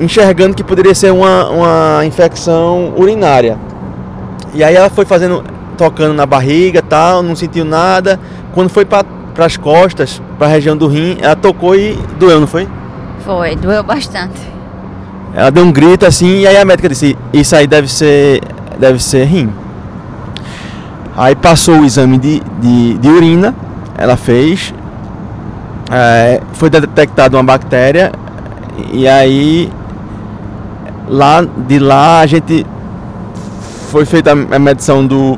enxergando 0.00 0.54
que 0.54 0.64
poderia 0.64 0.94
ser 0.94 1.12
uma, 1.12 1.48
uma 1.50 2.06
infecção 2.06 2.94
urinária. 2.96 3.58
E 4.54 4.64
aí 4.64 4.74
ela 4.74 4.90
foi 4.90 5.04
fazendo, 5.04 5.44
tocando 5.76 6.14
na 6.14 6.26
barriga 6.26 6.82
tal, 6.82 7.22
não 7.22 7.36
sentiu 7.36 7.64
nada. 7.64 8.18
Quando 8.52 8.68
foi 8.68 8.84
para 8.84 9.04
as 9.38 9.56
costas, 9.56 10.20
para 10.38 10.48
a 10.48 10.50
região 10.50 10.76
do 10.76 10.88
rim, 10.88 11.18
ela 11.20 11.36
tocou 11.36 11.76
e 11.76 11.96
doeu, 12.18 12.40
não 12.40 12.46
foi? 12.46 12.66
Foi, 13.24 13.54
doeu 13.54 13.82
bastante. 13.82 14.40
Ela 15.34 15.50
deu 15.50 15.64
um 15.64 15.70
grito 15.70 16.04
assim 16.04 16.40
e 16.40 16.46
aí 16.46 16.56
a 16.56 16.64
médica 16.64 16.88
disse, 16.88 17.16
isso 17.32 17.54
aí 17.54 17.66
deve 17.66 17.86
ser, 17.86 18.40
deve 18.78 19.00
ser 19.00 19.24
rim. 19.24 19.52
Aí 21.16 21.36
passou 21.36 21.80
o 21.80 21.84
exame 21.84 22.18
de, 22.18 22.42
de, 22.60 22.98
de 22.98 23.08
urina, 23.08 23.54
ela 23.96 24.16
fez, 24.16 24.74
é, 25.92 26.40
foi 26.54 26.70
detectada 26.70 27.36
uma 27.36 27.42
bactéria 27.42 28.10
e 28.92 29.06
aí 29.06 29.70
lá 31.10 31.42
de 31.42 31.78
lá 31.80 32.20
a 32.20 32.26
gente 32.26 32.64
foi 33.90 34.04
feita 34.04 34.30
a 34.30 34.58
medição 34.58 35.04
do 35.04 35.36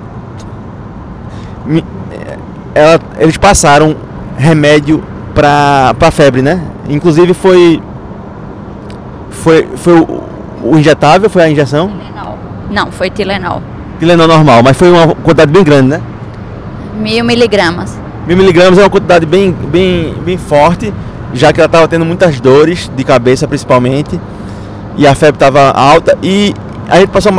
ela, 2.75 3.01
eles 3.19 3.39
passaram 3.39 3.97
remédio 4.37 5.03
para 5.35 5.95
para 5.99 6.11
febre, 6.11 6.43
né? 6.43 6.63
Inclusive 6.89 7.33
foi 7.33 7.81
foi 9.31 9.67
foi 9.77 9.99
o, 9.99 10.23
o 10.63 10.79
injetável, 10.79 11.31
foi 11.31 11.43
a 11.43 11.51
injeção? 11.51 11.89
Tilenol. 11.89 12.39
Não, 12.71 12.93
foi 12.93 13.09
Tilenol. 13.09 13.63
Tilenol 13.99 14.29
normal, 14.29 14.63
mas 14.63 14.77
foi 14.77 14.91
uma 14.91 15.15
quantidade 15.15 15.51
bem 15.51 15.65
grande, 15.65 15.89
né? 15.89 16.03
Mil 17.01 17.25
miligramas. 17.25 17.99
Mil 18.27 18.37
miligramas 18.37 18.79
é 18.79 18.83
uma 18.83 18.91
quantidade 18.91 19.25
bem, 19.25 19.51
bem, 19.53 20.15
bem 20.23 20.37
forte, 20.37 20.93
já 21.33 21.53
que 21.53 21.61
ela 21.61 21.67
estava 21.67 21.89
tendo 21.89 22.05
muitas 22.05 22.39
dores 22.41 22.91
de 22.95 23.05
cabeça 23.05 23.49
principalmente, 23.49 24.21
e 24.97 25.07
a 25.07 25.15
febre 25.15 25.37
estava 25.37 25.71
alta, 25.71 26.17
e 26.23 26.55
a 26.89 26.99
gente 26.99 27.11
passou 27.11 27.33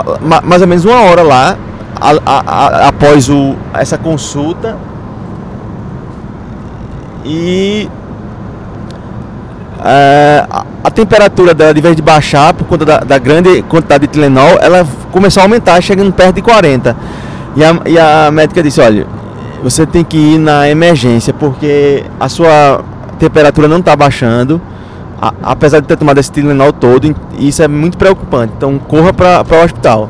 mais 0.44 0.62
ou 0.62 0.68
menos 0.68 0.86
uma 0.86 1.02
hora 1.02 1.22
lá, 1.22 1.58
a, 2.00 2.12
a, 2.26 2.39
a, 2.39 2.88
após 2.88 3.30
o, 3.30 3.56
essa 3.74 3.98
consulta, 3.98 4.78
e 7.26 7.89
a, 9.80 10.66
a, 10.84 10.92
temperatura 10.92 11.54
dela, 11.54 11.74
de 11.74 11.82
vez 11.82 11.96
de 11.96 12.02
baixar 12.02 12.54
por 12.54 12.66
conta 12.66 12.86
da, 12.86 12.98
da, 13.00 13.18
grande 13.18 13.62
quantidade 13.63 14.08
de 14.08 14.13
Tilenol, 14.13 14.58
ela 14.62 14.88
começou 15.12 15.42
a 15.42 15.44
aumentar, 15.46 15.82
chegando 15.82 16.12
perto 16.13 16.36
de 16.36 16.42
40. 16.42 16.96
E 17.56 17.63
a, 17.63 17.80
e 17.86 18.00
a 18.00 18.32
médica 18.32 18.63
disse: 18.63 18.82
olha, 18.82 19.06
você 19.62 19.86
tem 19.86 20.04
que 20.04 20.18
ir 20.18 20.38
na 20.38 20.70
emergência 20.70 21.34
porque 21.34 22.04
a 22.20 22.30
sua 22.30 22.82
temperatura 23.20 23.68
não 23.68 23.80
está 23.80 23.96
baixando, 23.96 24.62
a, 25.24 25.34
apesar 25.42 25.80
de 25.80 25.88
ter 25.88 25.96
tomado 25.96 26.18
esse 26.20 26.30
Tilenol 26.30 26.74
todo, 26.74 27.16
isso 27.40 27.64
é 27.64 27.68
muito 27.68 27.98
preocupante. 27.98 28.52
Então 28.58 28.78
corra 28.78 29.14
para 29.14 29.46
o 29.50 29.64
hospital. 29.64 30.10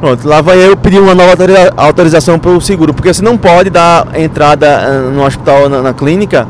Pronto, 0.00 0.28
lá 0.28 0.42
vai 0.42 0.58
eu 0.58 0.76
pedir 0.76 0.98
uma 0.98 1.14
nova 1.14 1.34
autorização 1.76 2.38
para 2.38 2.50
o 2.50 2.60
seguro, 2.60 2.92
porque 2.92 3.12
você 3.12 3.22
não 3.22 3.38
pode 3.38 3.70
dar 3.70 4.08
entrada 4.14 4.66
eh, 4.66 5.10
no 5.14 5.24
hospital, 5.24 5.68
na, 5.68 5.80
na 5.80 5.94
clínica. 5.94 6.46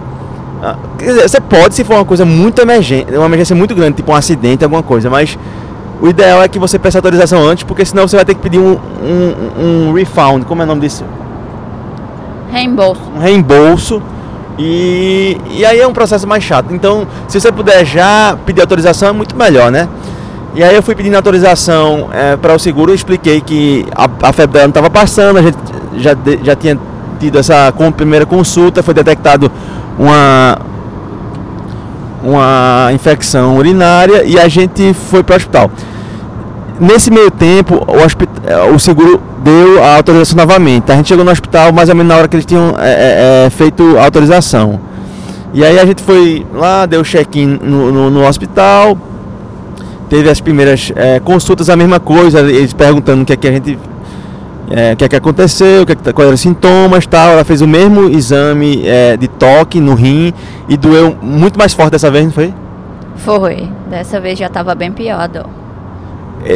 Ah, 0.60 0.76
você 0.98 1.40
pode 1.40 1.74
se 1.74 1.84
for 1.84 1.94
uma 1.94 2.04
coisa 2.04 2.24
muito 2.24 2.60
emergente, 2.60 3.14
uma 3.14 3.26
emergência 3.26 3.54
muito 3.54 3.74
grande, 3.74 3.96
tipo 3.96 4.10
um 4.10 4.14
acidente, 4.14 4.64
alguma 4.64 4.82
coisa, 4.82 5.10
mas 5.10 5.38
o 6.00 6.08
ideal 6.08 6.42
é 6.42 6.48
que 6.48 6.58
você 6.58 6.78
peça 6.78 6.98
autorização 6.98 7.46
antes, 7.46 7.62
porque 7.62 7.84
senão 7.84 8.08
você 8.08 8.16
vai 8.16 8.24
ter 8.24 8.34
que 8.34 8.40
pedir 8.40 8.58
um, 8.58 8.78
um, 9.04 9.88
um 9.88 9.92
refund, 9.92 10.44
como 10.46 10.62
é 10.62 10.64
o 10.64 10.68
nome 10.68 10.80
disso? 10.80 11.04
Reembolso. 12.50 13.02
Um 13.14 13.18
reembolso. 13.20 14.02
E, 14.58 15.36
e 15.50 15.64
aí 15.64 15.80
é 15.80 15.86
um 15.86 15.92
processo 15.92 16.26
mais 16.26 16.44
chato. 16.44 16.72
Então, 16.72 17.06
se 17.28 17.40
você 17.40 17.50
puder 17.50 17.84
já 17.84 18.36
pedir 18.44 18.60
autorização, 18.60 19.08
é 19.08 19.12
muito 19.12 19.36
melhor, 19.36 19.70
né? 19.70 19.88
E 20.54 20.62
aí 20.62 20.74
eu 20.74 20.82
fui 20.82 20.94
pedindo 20.94 21.16
autorização 21.16 22.10
é, 22.12 22.36
para 22.36 22.54
o 22.54 22.58
seguro, 22.58 22.92
expliquei 22.92 23.40
que 23.40 23.86
a, 23.94 24.28
a 24.28 24.32
febre 24.32 24.60
não 24.60 24.68
estava 24.68 24.90
passando, 24.90 25.38
a 25.38 25.42
gente 25.42 25.56
já, 25.96 26.14
já 26.42 26.54
tinha 26.54 26.78
tido 27.18 27.38
essa 27.38 27.72
com, 27.72 27.90
primeira 27.90 28.26
consulta, 28.26 28.82
foi 28.82 28.92
detectado 28.92 29.50
uma, 29.98 30.58
uma 32.22 32.90
infecção 32.92 33.56
urinária 33.56 34.24
e 34.24 34.38
a 34.38 34.46
gente 34.46 34.92
foi 34.92 35.22
para 35.22 35.34
o 35.34 35.36
hospital. 35.36 35.70
Nesse 36.80 37.10
meio 37.10 37.30
tempo, 37.30 37.84
o, 37.86 38.04
hospital, 38.04 38.70
o 38.74 38.78
seguro 38.78 39.20
deu 39.42 39.82
a 39.82 39.96
autorização 39.96 40.36
novamente. 40.36 40.90
A 40.90 40.96
gente 40.96 41.08
chegou 41.08 41.24
no 41.24 41.30
hospital 41.30 41.72
mais 41.72 41.88
ou 41.88 41.94
menos 41.94 42.08
na 42.08 42.18
hora 42.18 42.28
que 42.28 42.36
eles 42.36 42.46
tinham 42.46 42.74
é, 42.78 42.90
é, 42.90 43.46
é 43.46 43.50
feito 43.50 43.98
a 43.98 44.04
autorização. 44.04 44.80
E 45.54 45.64
aí 45.64 45.78
a 45.78 45.84
gente 45.84 46.02
foi 46.02 46.46
lá, 46.54 46.86
deu 46.86 47.02
check-in 47.02 47.58
no, 47.62 47.92
no, 47.92 48.10
no 48.10 48.26
hospital, 48.26 48.96
teve 50.08 50.30
as 50.30 50.40
primeiras 50.40 50.90
é, 50.96 51.20
consultas, 51.20 51.68
a 51.68 51.76
mesma 51.76 52.00
coisa, 52.00 52.40
eles 52.40 52.72
perguntando 52.72 53.22
o 53.22 53.26
que 53.26 53.32
é 53.34 53.36
que 53.36 53.48
a 53.48 53.52
gente. 53.52 53.78
É, 54.70 54.94
o 54.94 54.96
que 54.96 55.04
é 55.04 55.08
que 55.08 55.16
aconteceu, 55.16 55.84
que 55.84 55.92
é 55.92 55.94
que, 55.94 56.02
quais 56.12 56.26
eram 56.26 56.34
os 56.34 56.40
sintomas 56.40 57.04
tal. 57.04 57.32
Ela 57.32 57.44
fez 57.44 57.60
o 57.60 57.68
mesmo 57.68 58.08
exame 58.08 58.82
é, 58.86 59.16
de 59.18 59.28
toque 59.28 59.78
no 59.80 59.94
rim 59.94 60.32
e 60.66 60.76
doeu 60.78 61.14
muito 61.20 61.58
mais 61.58 61.74
forte 61.74 61.90
dessa 61.90 62.10
vez, 62.10 62.24
não 62.24 62.32
foi? 62.32 62.54
Foi. 63.16 63.68
Dessa 63.90 64.18
vez 64.18 64.38
já 64.38 64.46
estava 64.46 64.74
bem 64.74 64.90
pior, 64.90 65.28
dó. 65.28 65.40
É, 65.40 65.61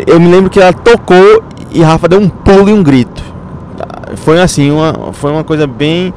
eu 0.07 0.19
me 0.19 0.29
lembro 0.29 0.51
que 0.51 0.61
ela 0.61 0.73
tocou 0.73 1.43
e 1.71 1.83
Rafa 1.83 2.09
deu 2.09 2.21
um 2.21 2.29
pulo 2.29 2.69
e 2.69 2.73
um 2.73 2.83
grito. 2.83 3.23
Foi 4.17 4.41
assim, 4.41 4.71
uma, 4.71 5.13
foi 5.13 5.31
uma 5.31 5.45
coisa 5.45 5.67
bem. 5.67 6.13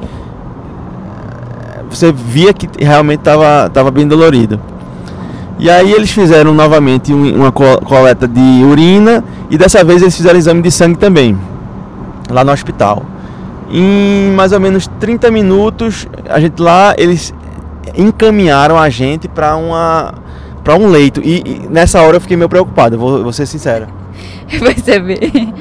Você 1.88 2.12
via 2.12 2.52
que 2.52 2.68
realmente 2.82 3.20
estava 3.20 3.68
tava 3.70 3.90
bem 3.90 4.06
dolorido. 4.06 4.60
E 5.58 5.68
aí 5.68 5.92
eles 5.92 6.10
fizeram 6.10 6.54
novamente 6.54 7.12
uma 7.12 7.52
coleta 7.52 8.26
de 8.26 8.64
urina 8.64 9.22
e 9.50 9.58
dessa 9.58 9.84
vez 9.84 10.00
eles 10.00 10.16
fizeram 10.16 10.38
exame 10.38 10.62
de 10.62 10.70
sangue 10.70 10.96
também, 10.96 11.38
lá 12.30 12.42
no 12.42 12.50
hospital. 12.50 13.02
Em 13.70 14.30
mais 14.30 14.52
ou 14.52 14.60
menos 14.60 14.88
30 14.98 15.30
minutos, 15.30 16.08
a 16.30 16.40
gente 16.40 16.62
lá, 16.62 16.94
eles 16.96 17.34
encaminharam 17.94 18.78
a 18.78 18.88
gente 18.88 19.28
para 19.28 19.54
uma 19.56 20.14
para 20.70 20.76
um 20.78 20.88
leito. 20.88 21.20
E, 21.24 21.42
e, 21.44 21.68
nessa 21.68 22.00
hora 22.00 22.16
eu 22.16 22.20
fiquei 22.20 22.36
meio 22.36 22.48
preocupado, 22.48 22.96
vou, 22.96 23.24
vou 23.24 23.32
ser 23.32 23.46
sincero. 23.46 23.88
Eu 24.52 24.60
percebi. 24.60 25.52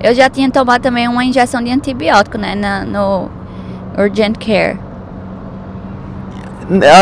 Eu 0.00 0.14
já 0.14 0.28
tinha 0.28 0.50
tomado 0.50 0.82
também 0.82 1.08
uma 1.08 1.24
injeção 1.24 1.62
de 1.62 1.70
antibiótico, 1.70 2.38
né, 2.38 2.54
na, 2.54 2.84
no 2.84 3.28
Urgent 3.98 4.36
Care. 4.38 4.78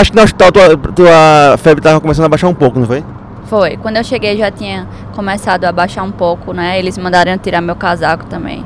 Acho 0.00 0.12
que 0.12 0.16
no 0.16 0.22
hospital 0.22 0.52
tua, 0.52 0.76
tua 0.76 1.56
febre 1.58 1.80
estava 1.80 2.00
começando 2.00 2.26
a 2.26 2.28
baixar 2.28 2.48
um 2.48 2.54
pouco, 2.54 2.78
não 2.78 2.86
foi? 2.86 3.04
Foi. 3.46 3.76
Quando 3.76 3.96
eu 3.96 4.04
cheguei 4.04 4.36
já 4.36 4.50
tinha 4.50 4.86
começado 5.14 5.64
a 5.64 5.72
baixar 5.72 6.04
um 6.04 6.12
pouco, 6.12 6.52
né? 6.52 6.78
Eles 6.78 6.96
mandaram 6.96 7.36
tirar 7.36 7.60
meu 7.60 7.76
casaco 7.76 8.26
também. 8.26 8.64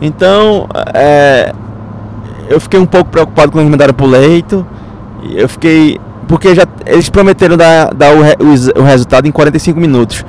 Então, 0.00 0.68
é, 0.92 1.52
eu 2.48 2.60
fiquei 2.60 2.78
um 2.78 2.86
pouco 2.86 3.10
preocupado 3.10 3.50
quando 3.50 3.62
eles 3.62 3.70
mandaram 3.70 3.94
pro 3.94 4.06
leito. 4.06 4.66
Eu 5.34 5.48
fiquei. 5.48 5.98
Porque 6.26 6.54
já, 6.54 6.64
eles 6.86 7.10
prometeram 7.10 7.56
dar, 7.56 7.92
dar 7.94 8.14
o, 8.14 8.20
o, 8.20 8.80
o 8.80 8.84
resultado 8.84 9.26
em 9.26 9.32
45 9.32 9.78
minutos. 9.78 10.24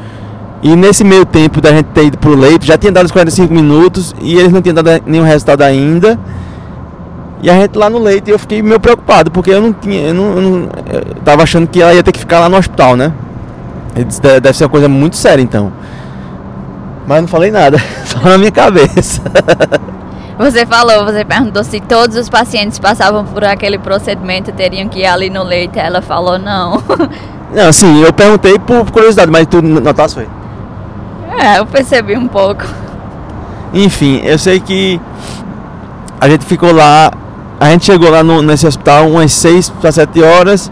E 0.61 0.75
nesse 0.75 1.03
meio 1.03 1.25
tempo 1.25 1.61
da 1.61 1.69
gente 1.69 1.85
ter 1.87 2.05
ido 2.05 2.17
pro 2.17 2.35
leito, 2.35 2.65
já 2.65 2.77
tinha 2.77 2.91
dado 2.91 3.05
os 3.05 3.11
45 3.11 3.53
minutos 3.53 4.15
e 4.19 4.35
eles 4.35 4.51
não 4.51 4.61
tinham 4.61 4.73
dado 4.73 5.03
nenhum 5.05 5.23
resultado 5.23 5.61
ainda. 5.61 6.17
E 7.41 7.49
a 7.49 7.53
gente 7.53 7.77
lá 7.77 7.89
no 7.89 7.99
leito, 7.99 8.29
eu 8.29 8.39
fiquei 8.39 8.61
meio 8.61 8.79
preocupado, 8.79 9.29
porque 9.29 9.51
eu 9.51 9.61
não 9.61 9.71
tinha, 9.71 10.07
eu 10.07 10.13
não, 10.13 10.35
eu 10.35 10.41
não 10.41 10.69
eu 10.91 11.15
tava 11.23 11.43
achando 11.43 11.67
que 11.67 11.81
ela 11.81 11.93
ia 11.93 12.01
ter 12.01 12.11
que 12.11 12.19
ficar 12.19 12.39
lá 12.39 12.49
no 12.49 12.57
hospital, 12.57 12.95
né? 12.95 13.13
Deve 14.41 14.57
ser 14.57 14.63
uma 14.63 14.69
coisa 14.69 14.89
muito 14.89 15.15
séria 15.15 15.41
então. 15.41 15.71
Mas 17.07 17.21
não 17.21 17.27
falei 17.27 17.51
nada, 17.51 17.77
só 18.05 18.19
na 18.21 18.37
minha 18.37 18.51
cabeça. 18.51 19.21
Você 20.37 20.65
falou, 20.65 21.05
você 21.05 21.23
perguntou 21.23 21.63
se 21.63 21.79
todos 21.79 22.17
os 22.17 22.27
pacientes 22.27 22.77
passavam 22.77 23.23
por 23.23 23.43
aquele 23.45 23.77
procedimento 23.77 24.51
teriam 24.51 24.89
que 24.89 24.99
ir 24.99 25.05
ali 25.05 25.29
no 25.29 25.43
leito. 25.43 25.79
Ela 25.79 26.01
falou 26.01 26.37
não. 26.37 26.81
Não, 27.53 27.71
sim, 27.71 28.01
eu 28.01 28.11
perguntei 28.11 28.59
por 28.59 28.91
curiosidade, 28.91 29.31
mas 29.31 29.47
tu 29.47 29.61
notasse 29.61 30.15
foi? 30.15 30.27
É, 31.39 31.59
eu 31.59 31.65
percebi 31.65 32.17
um 32.17 32.27
pouco. 32.27 32.65
Enfim, 33.73 34.19
eu 34.25 34.37
sei 34.37 34.59
que 34.59 34.99
a 36.19 36.27
gente 36.27 36.43
ficou 36.43 36.73
lá 36.73 37.11
a 37.59 37.69
gente 37.69 37.85
chegou 37.85 38.09
lá 38.09 38.21
no, 38.21 38.41
nesse 38.41 38.67
hospital 38.67 39.07
umas 39.07 39.31
6 39.31 39.69
para 39.69 39.91
7 39.91 40.21
horas 40.21 40.71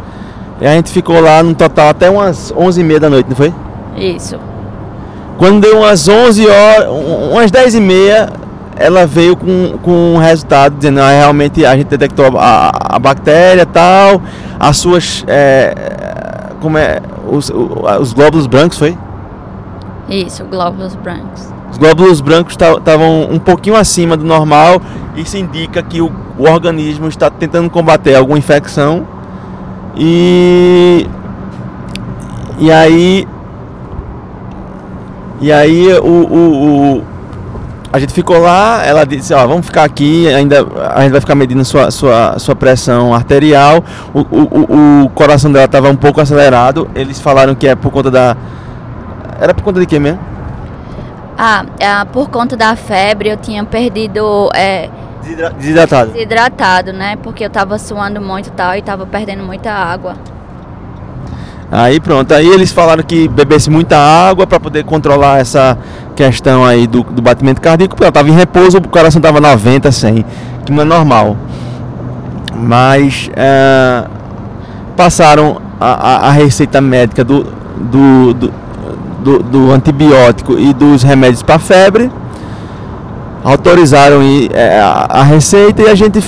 e 0.60 0.68
a 0.68 0.74
gente 0.74 0.92
ficou 0.92 1.20
lá 1.22 1.42
no 1.42 1.56
total 1.56 1.90
até 1.90 2.10
umas 2.10 2.54
11 2.56 2.82
e 2.82 2.84
meia 2.84 3.00
da 3.00 3.10
noite, 3.10 3.28
não 3.30 3.36
foi? 3.36 3.54
Isso. 3.96 4.38
Quando 5.38 5.62
deu 5.62 5.80
umas 5.80 6.08
11 6.08 6.48
horas, 6.48 6.88
umas 7.32 7.50
10 7.50 7.76
e 7.76 7.80
meia, 7.80 8.30
ela 8.76 9.06
veio 9.06 9.36
com, 9.36 9.78
com 9.82 10.16
um 10.16 10.18
resultado 10.18 10.76
dizendo 10.76 11.02
ah, 11.02 11.10
realmente 11.10 11.66
a 11.66 11.76
gente 11.76 11.88
detectou 11.88 12.38
a, 12.38 12.72
a 12.96 13.00
bactéria 13.00 13.66
tal, 13.66 14.22
as 14.60 14.78
suas. 14.78 15.24
É, 15.28 15.74
como 16.60 16.78
é. 16.78 17.02
Os, 17.30 17.50
os 17.50 18.14
glóbulos 18.14 18.48
brancos 18.48 18.78
foi? 18.78 18.98
Isso, 20.10 20.44
glóbulos 20.46 20.96
brancos. 20.96 21.54
Os 21.72 21.78
glóbulos 21.78 22.22
brancos 22.22 22.54
estavam 22.54 23.30
um 23.32 23.40
pouquinho 23.40 23.76
acima 23.76 24.16
do 24.16 24.24
normal. 24.24 24.82
Isso 25.16 25.38
indica 25.38 25.82
que 25.82 26.02
o, 26.02 26.12
o 26.38 26.44
organismo 26.44 27.08
está 27.08 27.30
tentando 27.30 27.70
combater 27.70 28.16
alguma 28.16 28.38
infecção. 28.38 29.08
E. 29.96 31.08
E 32.60 32.72
aí. 32.72 33.28
E 35.42 35.52
aí 35.52 35.88
o, 35.98 36.06
o, 36.06 36.98
o 37.00 37.13
a 37.94 38.00
gente 38.00 38.12
ficou 38.12 38.40
lá, 38.40 38.84
ela 38.84 39.06
disse, 39.06 39.36
ó, 39.36 39.46
vamos 39.46 39.68
ficar 39.68 39.84
aqui, 39.84 40.28
ainda 40.28 40.66
a 40.96 41.04
gente 41.04 41.12
vai 41.12 41.22
ficar 41.22 41.36
medindo 41.36 41.64
sua, 41.64 41.92
sua, 41.92 42.40
sua 42.40 42.56
pressão 42.56 43.14
arterial. 43.14 43.84
O, 44.12 44.22
o, 44.22 45.04
o 45.04 45.10
coração 45.12 45.52
dela 45.52 45.66
estava 45.66 45.92
um 45.92 45.96
pouco 45.96 46.20
acelerado. 46.20 46.90
Eles 46.96 47.20
falaram 47.20 47.54
que 47.54 47.68
é 47.68 47.76
por 47.76 47.92
conta 47.92 48.10
da. 48.10 48.36
Era 49.40 49.54
por 49.54 49.62
conta 49.62 49.80
de 49.80 49.86
quê 49.86 50.00
mesmo? 50.00 50.20
Ah, 51.38 51.68
é, 51.80 52.04
por 52.06 52.32
conta 52.32 52.58
da 52.58 52.76
febre 52.76 53.30
eu 53.30 53.38
tinha 53.38 53.64
perdido. 53.64 54.50
É, 54.56 54.90
desidratado. 55.60 56.14
Desidratado, 56.14 56.94
né? 56.94 57.16
Porque 57.22 57.46
eu 57.46 57.50
tava 57.52 57.78
suando 57.78 58.20
muito 58.20 58.48
e 58.48 58.52
tal 58.54 58.76
e 58.76 58.82
tava 58.82 59.06
perdendo 59.06 59.44
muita 59.44 59.72
água. 59.72 60.16
Aí 61.72 62.00
pronto, 62.00 62.32
aí 62.34 62.48
eles 62.48 62.72
falaram 62.72 63.04
que 63.04 63.28
bebesse 63.28 63.70
muita 63.70 63.98
água 63.98 64.46
para 64.46 64.60
poder 64.60 64.84
controlar 64.84 65.40
essa 65.40 65.78
questão 66.16 66.64
aí 66.64 66.86
do, 66.86 67.04
do 67.04 67.22
batimento 67.22 67.60
cardíaco, 67.60 67.96
porque 67.96 68.04
ela 68.04 68.10
estava 68.10 68.30
em 68.30 68.34
repouso, 68.34 68.78
o 68.78 68.88
coração 68.88 69.20
estava 69.20 69.42
90, 69.42 69.92
100, 69.92 70.26
que 70.66 70.72
não 70.72 70.82
é 70.82 70.86
normal. 70.86 71.36
Mas 72.56 73.30
é, 73.36 74.06
passaram 74.96 75.60
a, 75.80 75.88
a, 75.88 76.28
a, 76.28 76.32
receita 76.32 76.80
médica 76.80 77.24
do, 77.24 77.44
do, 77.44 78.34
do, 78.34 78.54
do, 79.24 79.40
do 79.44 79.72
antibiótico 79.72 80.58
e 80.58 80.74
dos 80.74 81.02
remédios 81.02 81.42
para 81.42 81.58
febre, 81.58 82.12
autorizaram 83.44 84.22
é, 84.54 84.80
a, 84.80 85.08
a 85.10 85.24
receita 85.24 85.82
e 85.82 85.90
a 85.90 85.96
gente 85.96 86.24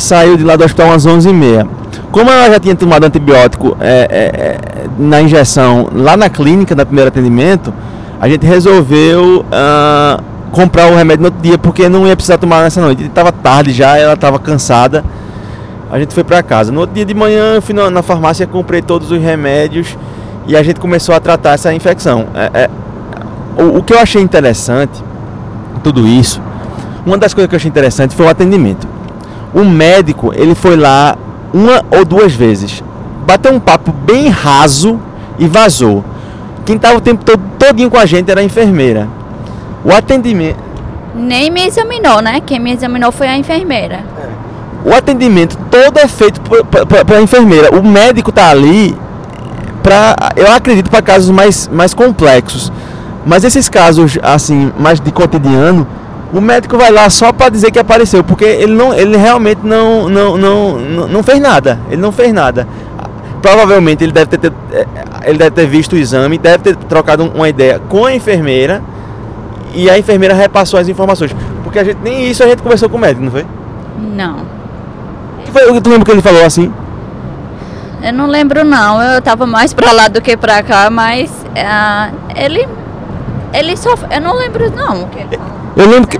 saiu 0.00 0.36
de 0.36 0.44
lá 0.44 0.56
do 0.56 0.64
hospital 0.64 0.92
às 0.92 1.06
11h30. 1.06 1.68
Como 2.10 2.30
ela 2.30 2.50
já 2.50 2.58
tinha 2.58 2.74
tomado 2.74 3.04
antibiótico 3.04 3.76
é, 3.80 4.08
é, 4.10 4.24
é, 4.24 4.88
na 4.98 5.20
injeção 5.20 5.88
lá 5.92 6.16
na 6.16 6.30
clínica, 6.30 6.74
no 6.74 6.84
primeiro 6.86 7.08
atendimento, 7.08 7.72
a 8.20 8.28
gente 8.28 8.46
resolveu 8.46 9.44
uh, 9.44 10.22
comprar 10.50 10.90
o 10.90 10.96
remédio 10.96 11.22
no 11.22 11.26
outro 11.26 11.40
dia, 11.42 11.58
porque 11.58 11.88
não 11.88 12.06
ia 12.06 12.16
precisar 12.16 12.38
tomar 12.38 12.62
nessa 12.62 12.80
noite. 12.80 13.04
Estava 13.04 13.30
tarde 13.30 13.72
já, 13.72 13.96
ela 13.98 14.14
estava 14.14 14.38
cansada. 14.38 15.04
A 15.90 15.98
gente 15.98 16.14
foi 16.14 16.24
para 16.24 16.42
casa. 16.42 16.72
No 16.72 16.80
outro 16.80 16.94
dia 16.94 17.04
de 17.04 17.14
manhã, 17.14 17.54
eu 17.54 17.62
fui 17.62 17.74
na, 17.74 17.90
na, 17.90 18.02
farmácia, 18.02 18.46
comprei 18.46 18.82
todos 18.82 19.10
os 19.10 19.20
remédios 19.20 19.96
e 20.46 20.56
a 20.56 20.62
gente 20.62 20.80
começou 20.80 21.14
a 21.14 21.20
tratar 21.20 21.52
essa 21.52 21.72
infecção. 21.72 22.26
É, 22.34 22.62
é, 22.64 22.70
o, 23.62 23.78
o 23.78 23.82
que 23.82 23.92
eu 23.92 23.98
achei 23.98 24.20
interessante, 24.20 25.02
tudo 25.82 26.06
isso, 26.06 26.40
uma 27.06 27.16
das 27.18 27.32
coisas 27.32 27.48
que 27.48 27.54
eu 27.54 27.58
achei 27.58 27.68
interessante 27.68 28.16
foi 28.16 28.26
o 28.26 28.28
atendimento. 28.28 28.86
O 29.54 29.64
médico, 29.64 30.32
ele 30.34 30.54
foi 30.54 30.76
lá 30.76 31.16
uma 31.52 31.84
ou 31.90 32.04
duas 32.04 32.34
vezes, 32.34 32.82
bateu 33.26 33.52
um 33.52 33.60
papo 33.60 33.92
bem 33.92 34.28
raso 34.28 35.00
e 35.38 35.46
vazou. 35.46 36.04
Quem 36.64 36.76
estava 36.76 36.98
o 36.98 37.00
tempo 37.00 37.24
todo 37.24 37.42
todinho 37.58 37.90
com 37.90 37.98
a 37.98 38.06
gente 38.06 38.30
era 38.30 38.40
a 38.40 38.44
enfermeira. 38.44 39.08
O 39.84 39.92
atendimento. 39.92 40.58
Nem 41.14 41.50
me 41.50 41.66
examinou, 41.66 42.20
né? 42.20 42.40
Quem 42.44 42.58
me 42.58 42.72
examinou 42.72 43.10
foi 43.10 43.26
a 43.26 43.36
enfermeira. 43.36 44.00
O 44.84 44.92
atendimento 44.92 45.58
todo 45.70 45.98
é 45.98 46.06
feito 46.06 46.40
pela 46.40 47.20
enfermeira. 47.20 47.74
O 47.74 47.82
médico 47.82 48.30
tá 48.30 48.50
ali 48.50 48.96
para, 49.82 50.32
eu 50.36 50.50
acredito, 50.52 50.90
para 50.90 51.02
casos 51.02 51.30
mais, 51.30 51.68
mais 51.68 51.94
complexos. 51.94 52.70
Mas 53.26 53.44
esses 53.44 53.68
casos 53.68 54.18
assim, 54.22 54.72
mais 54.78 55.00
de 55.00 55.10
cotidiano, 55.10 55.86
o 56.32 56.40
médico 56.40 56.76
vai 56.76 56.90
lá 56.90 57.08
só 57.08 57.32
para 57.32 57.48
dizer 57.50 57.70
que 57.70 57.78
apareceu, 57.78 58.22
porque 58.22 58.44
ele 58.44 58.74
não, 58.74 58.92
ele 58.92 59.16
realmente 59.16 59.60
não, 59.64 60.08
não, 60.08 60.36
não, 60.36 60.78
não, 61.08 61.22
fez 61.22 61.40
nada. 61.40 61.78
Ele 61.90 62.00
não 62.00 62.12
fez 62.12 62.32
nada 62.32 62.66
provavelmente 63.40 64.04
ele 64.04 64.12
deve 64.12 64.36
ter, 64.36 64.52
é, 64.72 64.86
ele 65.24 65.38
deve 65.38 65.50
ter 65.52 65.66
visto 65.66 65.92
o 65.92 65.96
exame, 65.96 66.38
deve 66.38 66.64
ter 66.64 66.76
trocado 66.76 67.24
uma 67.24 67.48
ideia 67.48 67.80
com 67.88 68.04
a 68.04 68.14
enfermeira 68.14 68.82
e 69.74 69.88
a 69.88 69.98
enfermeira 69.98 70.34
repassou 70.34 70.78
as 70.78 70.88
informações. 70.88 71.34
Porque 71.62 71.78
a 71.78 71.84
gente 71.84 71.98
nem 72.02 72.28
isso 72.30 72.42
a 72.42 72.46
gente 72.46 72.62
conversou 72.62 72.88
com 72.88 72.96
o 72.96 73.00
médico, 73.00 73.22
não 73.22 73.30
foi? 73.30 73.46
Não. 73.98 74.36
Que 75.44 75.52
foi, 75.52 75.80
tu 75.80 75.90
lembra 75.90 76.04
que 76.04 76.10
ele 76.10 76.22
falou 76.22 76.44
assim? 76.44 76.72
Eu 78.02 78.12
não 78.12 78.26
lembro 78.26 78.64
não, 78.64 79.02
eu 79.02 79.20
tava 79.20 79.46
mais 79.46 79.74
pra 79.74 79.92
lá 79.92 80.08
do 80.08 80.20
que 80.20 80.36
pra 80.36 80.62
cá, 80.62 80.88
mas 80.88 81.30
uh, 81.30 82.14
ele 82.36 82.66
ele 83.52 83.76
só 83.76 83.94
eu 84.10 84.20
não 84.20 84.36
lembro 84.36 84.70
não 84.70 85.04
o 85.04 85.08
que 85.08 85.18
ele 85.18 85.36
falou. 85.36 85.67
Eu 85.78 85.88
lembro 85.88 86.08
que 86.08 86.18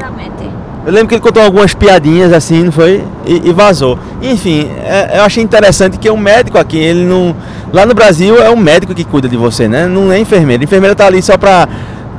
eu 0.87 0.93
lembro 0.93 1.09
que 1.09 1.17
ele 1.17 1.21
contou 1.21 1.43
algumas 1.43 1.75
piadinhas 1.75 2.33
assim, 2.33 2.65
não 2.65 2.73
foi? 2.73 3.05
E, 3.27 3.49
e 3.49 3.53
vazou. 3.53 3.99
Enfim, 4.23 4.71
é, 4.87 5.19
eu 5.19 5.23
achei 5.23 5.43
interessante 5.43 5.99
que 5.99 6.09
o 6.09 6.15
um 6.15 6.17
médico 6.17 6.57
aqui, 6.57 6.79
ele 6.79 7.05
não. 7.05 7.37
Lá 7.73 7.85
no 7.85 7.93
Brasil 7.93 8.43
é 8.43 8.49
o 8.49 8.57
médico 8.57 8.95
que 8.95 9.05
cuida 9.05 9.29
de 9.29 9.37
você, 9.37 9.69
né? 9.69 9.87
Não 9.87 10.11
é 10.11 10.19
enfermeira. 10.19 10.63
A 10.63 10.65
enfermeira 10.65 10.95
tá 10.95 11.07
ali 11.07 11.21
só 11.21 11.37
pra 11.37 11.69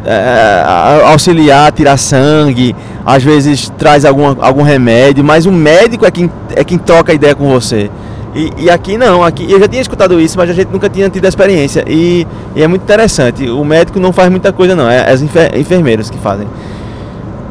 é, 0.05 0.63
auxiliar, 1.05 1.71
tirar 1.71 1.97
sangue, 1.97 2.75
às 3.05 3.23
vezes 3.23 3.71
traz 3.77 4.05
algum, 4.05 4.35
algum 4.39 4.61
remédio, 4.61 5.23
mas 5.23 5.45
o 5.45 5.51
médico 5.51 6.05
é 6.05 6.11
quem, 6.11 6.29
é 6.55 6.63
quem 6.63 6.77
troca 6.77 7.11
ideia 7.13 7.33
com 7.33 7.49
você. 7.49 7.89
E, 8.35 8.53
e, 8.65 8.69
aqui 8.69 8.97
não, 8.97 9.23
aqui 9.23 9.51
eu 9.51 9.59
já 9.59 9.67
tinha 9.67 9.81
escutado 9.81 10.21
isso, 10.21 10.37
mas 10.37 10.47
a 10.47 10.53
gente 10.53 10.69
nunca 10.71 10.87
tinha 10.87 11.09
tido 11.09 11.25
a 11.25 11.29
experiência. 11.29 11.83
E, 11.87 12.27
e 12.55 12.61
é 12.61 12.67
muito 12.67 12.83
interessante. 12.83 13.49
O 13.49 13.65
médico 13.65 13.99
não 13.99 14.13
faz 14.13 14.29
muita 14.29 14.53
coisa, 14.53 14.75
não, 14.75 14.87
é 14.87 15.11
as 15.11 15.21
enfermeiras 15.21 16.09
que 16.09 16.17
fazem. 16.19 16.47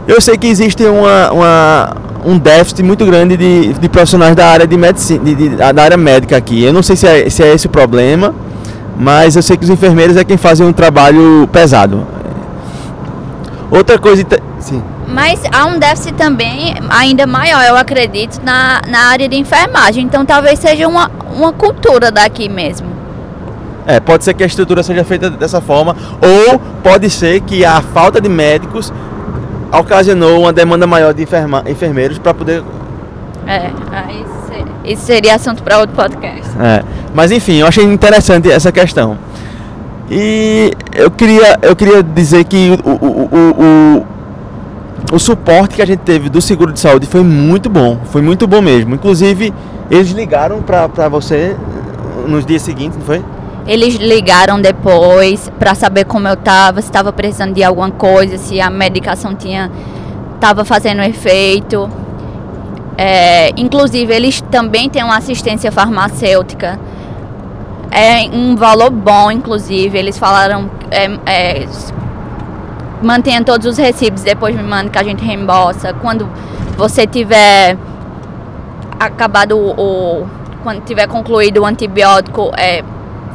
Eu 0.09 0.23
sei 0.23 0.38
que 0.38 0.47
existe 0.47 0.83
uma, 0.87 1.31
uma, 1.31 1.97
um 2.25 2.38
déficit 2.38 2.83
muito 2.83 3.05
grande 3.05 3.37
de, 3.37 3.75
de 3.75 3.88
profissionais 3.90 4.35
da 4.35 4.47
área 4.47 4.66
de 4.66 4.75
medicina, 4.75 5.23
de, 5.23 5.35
de, 5.35 5.49
da 5.51 5.83
área 5.83 5.99
médica 5.99 6.35
aqui. 6.35 6.64
Eu 6.64 6.73
não 6.73 6.83
sei 6.83 6.97
se 6.97 7.07
é, 7.07 7.29
se 7.29 7.42
é 7.42 7.53
esse 7.53 7.66
o 7.66 7.71
problema, 7.71 8.35
mas 8.99 9.37
eu 9.37 9.42
sei 9.42 9.59
que 9.59 9.64
os 9.64 9.71
enfermeiros 9.71 10.16
é 10.16 10.25
quem 10.25 10.38
fazem 10.38 10.66
um 10.66 10.73
trabalho 10.73 11.47
pesado. 11.53 12.07
Outra 13.71 13.99
coisa. 13.99 14.25
Sim. 14.59 14.83
Mas 15.07 15.42
há 15.53 15.66
um 15.66 15.79
déficit 15.79 16.14
também 16.14 16.75
ainda 16.88 17.27
maior, 17.27 17.62
eu 17.64 17.77
acredito, 17.77 18.40
na, 18.42 18.81
na 18.88 19.11
área 19.11 19.29
de 19.29 19.37
enfermagem. 19.37 20.05
Então 20.05 20.25
talvez 20.25 20.59
seja 20.59 20.88
uma, 20.88 21.11
uma 21.37 21.53
cultura 21.53 22.11
daqui 22.11 22.49
mesmo. 22.49 22.88
É, 23.87 24.01
pode 24.01 24.25
ser 24.25 24.33
que 24.33 24.42
a 24.42 24.47
estrutura 24.47 24.83
seja 24.83 25.05
feita 25.05 25.29
dessa 25.29 25.61
forma, 25.61 25.94
ou 26.21 26.59
pode 26.83 27.11
ser 27.11 27.40
que 27.40 27.64
a 27.64 27.81
falta 27.81 28.21
de 28.21 28.29
médicos 28.29 28.92
ocasionou 29.73 30.41
uma 30.41 30.53
demanda 30.53 30.87
maior 30.87 31.13
de 31.13 31.23
enferma, 31.23 31.63
enfermeiros 31.67 32.19
para 32.19 32.35
poder. 32.35 32.63
É, 33.47 33.71
aí 33.91 34.25
isso 34.85 35.03
seria 35.03 35.35
assunto 35.35 35.63
para 35.63 35.79
outro 35.79 35.95
podcast. 35.95 36.49
É, 36.61 36.83
mas 37.15 37.31
enfim, 37.31 37.57
eu 37.57 37.67
achei 37.67 37.85
interessante 37.85 38.51
essa 38.51 38.73
questão. 38.73 39.19
E 40.11 40.73
eu 40.95 41.11
queria, 41.11 41.59
eu 41.61 41.77
queria 41.77 42.03
dizer 42.03 42.45
que 42.45 42.71
o, 42.83 42.91
o, 42.91 44.03
o, 44.03 44.07
o, 45.13 45.19
suporte 45.19 45.75
que 45.75 45.83
a 45.83 45.87
gente 45.87 46.01
teve 46.01 46.31
do 46.31 46.41
seguro 46.41 46.73
de 46.73 46.81
saúde 46.81 47.07
foi 47.07 47.23
muito 47.23 47.69
bom, 47.69 47.99
foi 48.07 48.23
muito 48.23 48.47
bom 48.47 48.63
mesmo. 48.63 48.95
Inclusive, 48.95 49.53
eles 49.91 50.11
ligaram 50.11 50.63
para 50.63 51.09
você 51.11 51.55
nos 52.27 52.47
dias 52.47 52.63
seguintes, 52.63 52.99
não 52.99 53.05
foi? 53.05 53.23
Eles 53.69 53.97
ligaram 53.97 54.59
depois 54.63 55.53
para 55.59 55.75
saber 55.75 56.07
como 56.07 56.27
eu 56.27 56.33
estava, 56.33 56.81
se 56.81 56.89
estava 56.89 57.13
precisando 57.13 57.53
de 57.53 57.63
alguma 57.63 57.91
coisa, 57.91 58.39
se 58.39 58.59
a 58.63 58.71
medicação 58.71 59.35
tinha 59.35 59.71
estava 60.35 60.65
fazendo 60.65 61.03
efeito. 61.03 61.89
É, 62.97 63.51
inclusive, 63.59 64.13
eles 64.13 64.41
também 64.41 64.89
têm 64.89 65.05
uma 65.05 65.19
assistência 65.19 65.71
farmacêutica. 65.71 66.81
É 67.91 68.29
um 68.35 68.57
valor 68.57 68.91
bom, 68.91 69.31
inclusive. 69.31 69.99
Eles 69.99 70.17
falaram. 70.17 70.71
É, 70.91 71.05
é, 71.27 71.69
mantenha 73.03 73.45
todos 73.45 73.67
os 73.67 73.77
recibos, 73.77 74.23
depois 74.23 74.57
me 74.57 74.63
manda 74.63 74.89
que 74.89 74.99
a 74.99 75.05
gente 75.05 75.23
reembolsa. 75.23 75.93
Quando 75.93 76.27
você 76.75 77.07
tiver 77.07 77.77
acabado 78.99 79.59
o. 79.59 80.27
Quando 80.63 80.83
tiver 80.85 81.07
concluído 81.07 81.59
o 81.63 81.67
antibiótico, 81.67 82.51
é, 82.57 82.83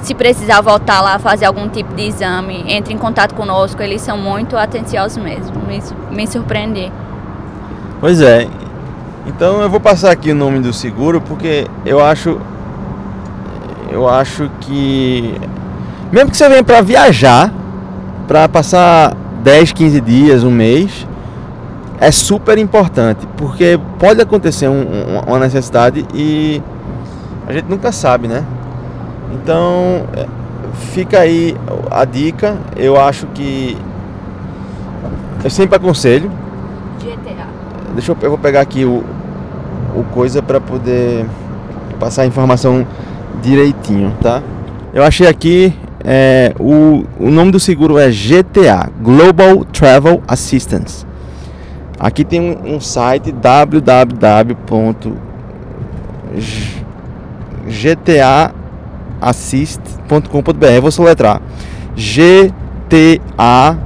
se 0.02 0.14
precisar 0.14 0.62
voltar 0.62 1.02
lá 1.02 1.20
fazer 1.20 1.46
algum 1.46 1.70
tipo 1.70 1.94
de 1.94 2.04
exame, 2.04 2.66
entre 2.68 2.94
em 2.94 2.98
contato 2.98 3.34
conosco, 3.36 3.82
eles 3.82 4.02
são 4.02 4.18
muito 4.18 4.58
atenciosos 4.58 5.18
mesmo. 5.18 5.56
Me, 5.68 5.82
me 6.12 6.28
surpreendi. 6.28 6.92
Pois 8.00 8.22
é. 8.22 8.48
Então 9.26 9.62
eu 9.62 9.70
vou 9.70 9.80
passar 9.80 10.12
aqui 10.12 10.32
o 10.32 10.36
nome 10.36 10.60
do 10.60 10.74
seguro 10.74 11.22
porque 11.22 11.66
eu 11.86 12.04
acho 12.04 12.38
eu 13.90 14.10
acho 14.10 14.50
que 14.60 15.40
mesmo 16.12 16.30
que 16.30 16.38
você 16.38 16.50
venha 16.50 16.64
para 16.64 16.82
viajar, 16.82 17.52
para 18.28 18.48
passar 18.50 19.16
10, 19.44 19.72
15 19.72 20.02
dias, 20.02 20.44
um 20.44 20.52
mês, 20.52 21.08
é 22.00 22.12
super 22.12 22.58
importante, 22.58 23.28
porque 23.38 23.80
pode 23.98 24.22
acontecer 24.22 24.68
um, 24.68 24.82
um, 24.82 25.20
uma 25.26 25.40
necessidade 25.40 26.06
e 26.14 26.62
a 27.48 27.54
gente 27.54 27.66
nunca 27.70 27.92
sabe, 27.92 28.28
né? 28.28 28.44
Então, 29.34 30.06
fica 30.94 31.20
aí 31.20 31.56
a 31.90 32.06
dica. 32.06 32.58
Eu 32.76 33.00
acho 33.00 33.28
que 33.28 33.78
eu 35.44 35.50
sempre 35.50 35.76
aconselho. 35.76 36.32
GTA. 37.00 37.48
Deixa 37.94 38.12
eu, 38.12 38.18
eu 38.22 38.30
vou 38.30 38.40
pegar 38.40 38.62
aqui 38.62 38.86
o, 38.86 39.04
o 39.96 40.04
coisa 40.14 40.42
para 40.42 40.62
poder 40.62 41.26
passar 42.00 42.22
a 42.24 42.26
informação 42.26 42.86
direitinho, 43.42 44.14
tá? 44.22 44.42
Eu 44.94 45.04
achei 45.04 45.28
aqui 45.28 45.74
é, 46.04 46.54
o, 46.60 47.06
o 47.20 47.30
nome 47.30 47.52
do 47.52 47.60
seguro 47.60 47.98
é 47.98 48.10
GTA 48.10 48.90
Global 49.02 49.64
Travel 49.66 50.22
Assistance. 50.28 51.06
Aqui 52.00 52.24
tem 52.24 52.42
um, 52.42 52.76
um 52.76 52.80
site 52.80 53.32
www.gtaassist.com.br. 59.24 60.66
Eu 60.66 60.82
vou 60.82 60.92
soletrar 60.92 61.42
G 61.96 62.52
T 62.90 63.22
A 63.38 63.78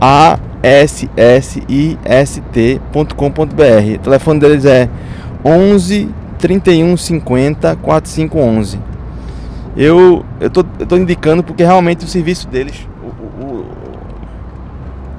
A 0.00 0.38
S 0.62 1.10
S 1.16 1.62
I 1.68 1.98
S 2.04 2.40
T.com.br. 2.52 3.94
O 3.94 3.98
telefone 3.98 4.40
deles 4.40 4.64
é 4.64 4.88
11 5.44 6.08
31 6.38 6.96
50 6.96 7.76
4511. 7.76 8.78
Eu 9.76 10.24
eu 10.40 10.50
tô, 10.50 10.64
eu 10.78 10.86
tô 10.86 10.96
indicando 10.96 11.42
porque 11.42 11.64
realmente 11.64 12.04
o 12.04 12.08
serviço 12.08 12.46
deles 12.48 12.88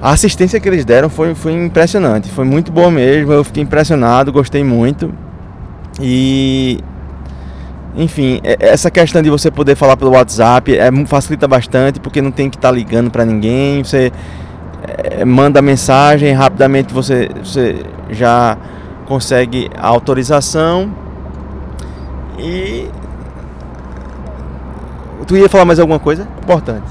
a 0.00 0.10
assistência 0.10 0.58
que 0.58 0.68
eles 0.68 0.84
deram 0.84 1.08
foi, 1.08 1.32
foi 1.32 1.52
impressionante, 1.52 2.28
foi 2.28 2.44
muito 2.44 2.72
boa 2.72 2.90
mesmo. 2.90 3.32
Eu 3.32 3.44
fiquei 3.44 3.62
impressionado, 3.62 4.32
gostei 4.32 4.64
muito. 4.64 5.14
E 6.00 6.80
enfim, 7.94 8.40
é, 8.42 8.56
essa 8.60 8.90
questão 8.90 9.22
de 9.22 9.30
você 9.30 9.50
poder 9.50 9.74
falar 9.74 9.96
pelo 9.96 10.12
WhatsApp 10.12 10.76
é, 10.76 10.90
facilita 11.06 11.46
bastante 11.46 12.00
porque 12.00 12.22
não 12.22 12.30
tem 12.30 12.48
que 12.48 12.56
estar 12.56 12.68
tá 12.68 12.74
ligando 12.74 13.10
para 13.10 13.24
ninguém. 13.24 13.82
Você 13.84 14.12
é, 14.86 15.24
manda 15.24 15.60
mensagem, 15.60 16.32
rapidamente 16.32 16.92
você, 16.92 17.28
você 17.42 17.84
já 18.10 18.56
consegue 19.06 19.70
a 19.76 19.88
autorização. 19.88 20.94
E 22.38 22.88
tu 25.26 25.36
ia 25.36 25.48
falar 25.48 25.64
mais 25.64 25.78
alguma 25.78 25.98
coisa 25.98 26.26
importante? 26.42 26.86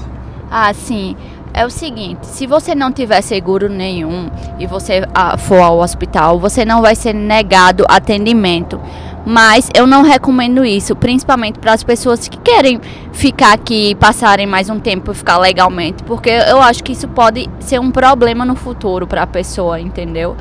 Ah, 0.50 0.72
sim 0.72 1.16
é 1.54 1.66
o 1.66 1.70
seguinte: 1.70 2.26
se 2.26 2.46
você 2.46 2.74
não 2.74 2.92
tiver 2.92 3.20
seguro 3.20 3.68
nenhum 3.68 4.30
e 4.58 4.66
você 4.66 5.06
ah, 5.14 5.36
for 5.36 5.60
ao 5.60 5.78
hospital, 5.78 6.38
você 6.38 6.64
não 6.64 6.80
vai 6.80 6.94
ser 6.94 7.14
negado 7.14 7.84
atendimento. 7.88 8.80
Mas 9.24 9.70
eu 9.74 9.86
não 9.86 10.02
recomendo 10.02 10.64
isso, 10.64 10.96
principalmente 10.96 11.58
para 11.58 11.72
as 11.72 11.84
pessoas 11.84 12.26
que 12.28 12.36
querem 12.38 12.80
ficar 13.12 13.52
aqui 13.52 13.94
passarem 13.94 14.46
mais 14.46 14.68
um 14.68 14.80
tempo 14.80 15.14
ficar 15.14 15.38
legalmente, 15.38 16.02
porque 16.02 16.30
eu 16.30 16.60
acho 16.60 16.82
que 16.82 16.92
isso 16.92 17.06
pode 17.06 17.48
ser 17.60 17.80
um 17.80 17.90
problema 17.90 18.44
no 18.44 18.56
futuro 18.56 19.06
para 19.06 19.22
a 19.22 19.26
pessoa, 19.26 19.80
entendeu? 19.80 20.36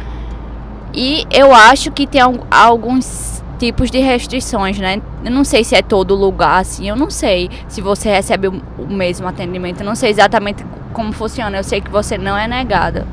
E 0.93 1.25
eu 1.29 1.53
acho 1.53 1.91
que 1.91 2.07
tem 2.07 2.21
alguns 2.49 3.41
tipos 3.59 3.91
de 3.91 3.99
restrições, 3.99 4.79
né? 4.79 4.99
Eu 5.23 5.29
não 5.29 5.43
sei 5.43 5.63
se 5.63 5.75
é 5.75 5.83
todo 5.83 6.15
lugar 6.15 6.59
assim, 6.59 6.89
eu 6.89 6.95
não 6.95 7.11
sei 7.11 7.51
se 7.67 7.79
você 7.79 8.09
recebe 8.09 8.47
o, 8.47 8.87
mesmo 8.87 9.27
atendimento, 9.27 9.81
eu 9.81 9.85
não 9.85 9.95
sei 9.95 10.09
exatamente 10.09 10.65
como 10.91 11.13
funciona, 11.13 11.55
eu 11.55 11.63
sei 11.63 11.79
que 11.79 11.91
você 11.91 12.17
não 12.17 12.35
é 12.35 12.47
negada. 12.47 13.05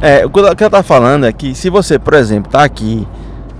É, 0.00 0.26
o 0.26 0.30
que 0.30 0.40
ela 0.40 0.52
está 0.52 0.82
falando 0.82 1.24
é 1.24 1.32
que 1.32 1.54
se 1.54 1.70
você, 1.70 1.96
por 1.96 2.14
exemplo, 2.14 2.48
está 2.48 2.64
aqui 2.64 3.06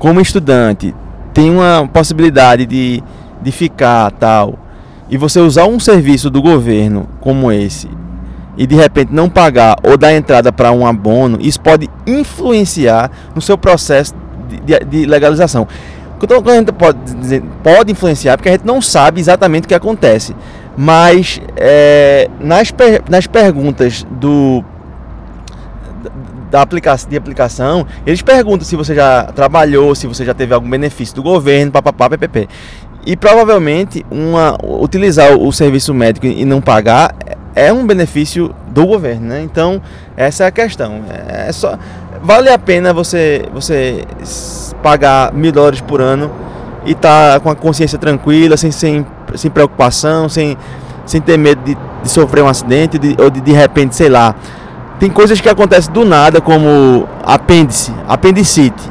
como 0.02 0.20
estudante, 0.20 0.92
tem 1.32 1.48
uma 1.48 1.86
possibilidade 1.86 2.66
de, 2.66 3.00
de 3.40 3.52
ficar 3.52 4.10
tal, 4.10 4.58
e 5.08 5.16
você 5.16 5.38
usar 5.38 5.66
um 5.66 5.78
serviço 5.78 6.28
do 6.28 6.42
governo 6.42 7.08
como 7.20 7.52
esse, 7.52 7.88
e 8.58 8.66
de 8.66 8.74
repente 8.74 9.12
não 9.12 9.30
pagar 9.30 9.76
ou 9.80 9.96
dar 9.96 10.12
entrada 10.12 10.52
para 10.52 10.72
um 10.72 10.84
abono, 10.84 11.38
isso 11.40 11.60
pode 11.60 11.88
influenciar 12.04 13.12
no 13.32 13.40
seu 13.40 13.56
processo 13.56 14.12
de, 14.66 14.84
de 14.84 15.06
legalização. 15.06 15.68
Então, 16.20 16.42
a 16.44 16.54
gente 16.56 16.72
pode 16.72 16.98
dizer, 17.14 17.40
pode 17.62 17.92
influenciar, 17.92 18.36
porque 18.36 18.48
a 18.48 18.52
gente 18.52 18.66
não 18.66 18.82
sabe 18.82 19.20
exatamente 19.20 19.66
o 19.66 19.68
que 19.68 19.74
acontece. 19.74 20.34
Mas 20.76 21.40
é, 21.56 22.28
nas, 22.40 22.72
per, 22.72 23.02
nas 23.08 23.28
perguntas 23.28 24.04
do 24.10 24.64
da 26.52 26.60
aplicação, 26.60 27.08
de 27.08 27.16
aplicação, 27.16 27.86
eles 28.06 28.20
perguntam 28.20 28.66
se 28.66 28.76
você 28.76 28.94
já 28.94 29.24
trabalhou, 29.24 29.94
se 29.94 30.06
você 30.06 30.22
já 30.22 30.34
teve 30.34 30.52
algum 30.52 30.68
benefício 30.68 31.16
do 31.16 31.22
governo, 31.22 31.72
papapá, 31.72 32.10
ppp. 32.10 32.46
E 33.06 33.16
provavelmente 33.16 34.04
uma, 34.10 34.58
utilizar 34.62 35.32
o 35.32 35.50
serviço 35.50 35.94
médico 35.94 36.26
e 36.26 36.44
não 36.44 36.60
pagar 36.60 37.14
é 37.54 37.72
um 37.72 37.86
benefício 37.86 38.54
do 38.68 38.86
governo, 38.86 39.28
né? 39.28 39.42
Então, 39.42 39.80
essa 40.14 40.44
é 40.44 40.46
a 40.46 40.50
questão. 40.50 41.02
É 41.26 41.50
só 41.52 41.78
vale 42.22 42.50
a 42.50 42.58
pena 42.58 42.92
você, 42.92 43.46
você 43.52 44.04
pagar 44.82 45.32
mil 45.32 45.52
dólares 45.52 45.80
por 45.80 46.02
ano 46.02 46.30
e 46.84 46.94
tá 46.94 47.40
com 47.40 47.48
a 47.48 47.56
consciência 47.56 47.96
tranquila, 47.96 48.58
sem, 48.58 48.70
sem, 48.70 49.06
sem 49.36 49.50
preocupação, 49.50 50.28
sem, 50.28 50.56
sem 51.06 51.20
ter 51.20 51.38
medo 51.38 51.62
de, 51.64 51.74
de 52.02 52.08
sofrer 52.10 52.44
um 52.44 52.48
acidente 52.48 52.98
de, 52.98 53.16
ou 53.18 53.30
de 53.30 53.40
de 53.40 53.52
repente, 53.52 53.96
sei 53.96 54.10
lá. 54.10 54.36
Tem 55.02 55.10
coisas 55.10 55.40
que 55.40 55.48
acontecem 55.48 55.92
do 55.92 56.04
nada, 56.04 56.40
como 56.40 57.08
apêndice, 57.24 57.92
apendicite. 58.06 58.88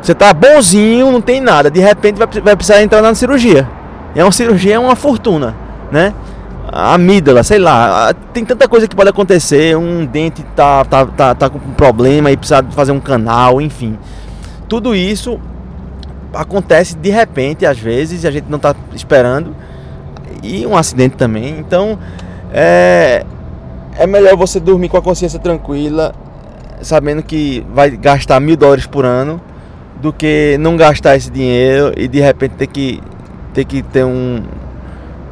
Você 0.00 0.14
tá 0.14 0.32
bonzinho, 0.32 1.10
não 1.10 1.20
tem 1.20 1.40
nada, 1.40 1.68
de 1.68 1.80
repente 1.80 2.16
vai, 2.18 2.28
vai 2.40 2.54
precisar 2.54 2.80
entrar 2.80 3.02
na 3.02 3.16
cirurgia. 3.16 3.68
É 4.14 4.22
uma 4.22 4.30
cirurgia, 4.30 4.76
é 4.76 4.78
uma 4.78 4.94
fortuna, 4.94 5.56
né? 5.90 6.14
amígdala, 6.70 7.42
sei 7.42 7.58
lá, 7.58 8.14
tem 8.32 8.44
tanta 8.44 8.68
coisa 8.68 8.86
que 8.86 8.94
pode 8.94 9.10
acontecer, 9.10 9.76
um 9.76 10.06
dente 10.06 10.44
tá, 10.54 10.84
tá, 10.84 11.04
tá, 11.04 11.34
tá 11.34 11.50
com 11.50 11.58
problema 11.58 12.30
e 12.30 12.36
precisa 12.36 12.62
fazer 12.70 12.92
um 12.92 13.00
canal, 13.00 13.60
enfim. 13.60 13.98
Tudo 14.68 14.94
isso 14.94 15.40
acontece 16.32 16.96
de 16.96 17.10
repente, 17.10 17.66
às 17.66 17.80
vezes, 17.80 18.22
e 18.22 18.28
a 18.28 18.30
gente 18.30 18.46
não 18.48 18.58
está 18.58 18.72
esperando, 18.94 19.52
e 20.44 20.64
um 20.64 20.76
acidente 20.76 21.16
também. 21.16 21.58
Então, 21.58 21.98
é, 22.52 23.26
é 23.96 24.06
melhor 24.06 24.36
você 24.36 24.58
dormir 24.58 24.88
com 24.88 24.96
a 24.96 25.02
consciência 25.02 25.38
tranquila, 25.38 26.14
sabendo 26.82 27.22
que 27.22 27.64
vai 27.72 27.90
gastar 27.90 28.40
mil 28.40 28.56
dólares 28.56 28.86
por 28.86 29.04
ano, 29.04 29.40
do 30.00 30.12
que 30.12 30.56
não 30.60 30.76
gastar 30.76 31.16
esse 31.16 31.30
dinheiro 31.30 31.92
e 31.96 32.06
de 32.08 32.20
repente 32.20 32.56
ter 32.56 32.66
que 32.66 33.00
ter 33.52 33.64
que 33.64 33.82
ter 33.82 34.04
um, 34.04 34.42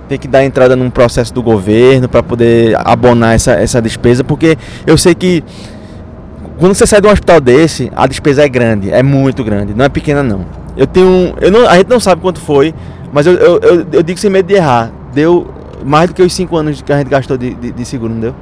ter 0.08 0.18
que 0.18 0.28
dar 0.28 0.44
entrada 0.44 0.76
num 0.76 0.90
processo 0.90 1.34
do 1.34 1.42
governo 1.42 2.08
para 2.08 2.22
poder 2.22 2.76
abonar 2.86 3.34
essa, 3.34 3.52
essa 3.52 3.82
despesa, 3.82 4.22
porque 4.22 4.56
eu 4.86 4.96
sei 4.96 5.14
que 5.14 5.42
quando 6.58 6.74
você 6.74 6.86
sai 6.86 7.00
de 7.00 7.08
um 7.08 7.10
hospital 7.10 7.40
desse, 7.40 7.90
a 7.96 8.06
despesa 8.06 8.44
é 8.44 8.48
grande, 8.48 8.90
é 8.90 9.02
muito 9.02 9.42
grande, 9.42 9.74
não 9.74 9.84
é 9.84 9.88
pequena 9.88 10.22
não. 10.22 10.44
Eu 10.76 10.86
tenho. 10.86 11.34
Eu 11.40 11.50
não, 11.50 11.68
a 11.68 11.76
gente 11.76 11.88
não 11.88 12.00
sabe 12.00 12.22
quanto 12.22 12.40
foi, 12.40 12.74
mas 13.12 13.26
eu, 13.26 13.34
eu, 13.34 13.58
eu, 13.60 13.86
eu 13.92 14.02
digo 14.02 14.18
sem 14.18 14.30
medo 14.30 14.46
de 14.46 14.54
errar. 14.54 14.90
Deu 15.12 15.46
mais 15.84 16.08
do 16.08 16.14
que 16.14 16.22
os 16.22 16.32
5 16.32 16.56
anos 16.56 16.80
que 16.80 16.92
a 16.92 16.98
gente 16.98 17.08
gastou 17.08 17.36
de, 17.36 17.54
de, 17.54 17.72
de, 17.72 17.84
seguro, 17.84 18.12
não 18.12 18.20
deu? 18.20 18.34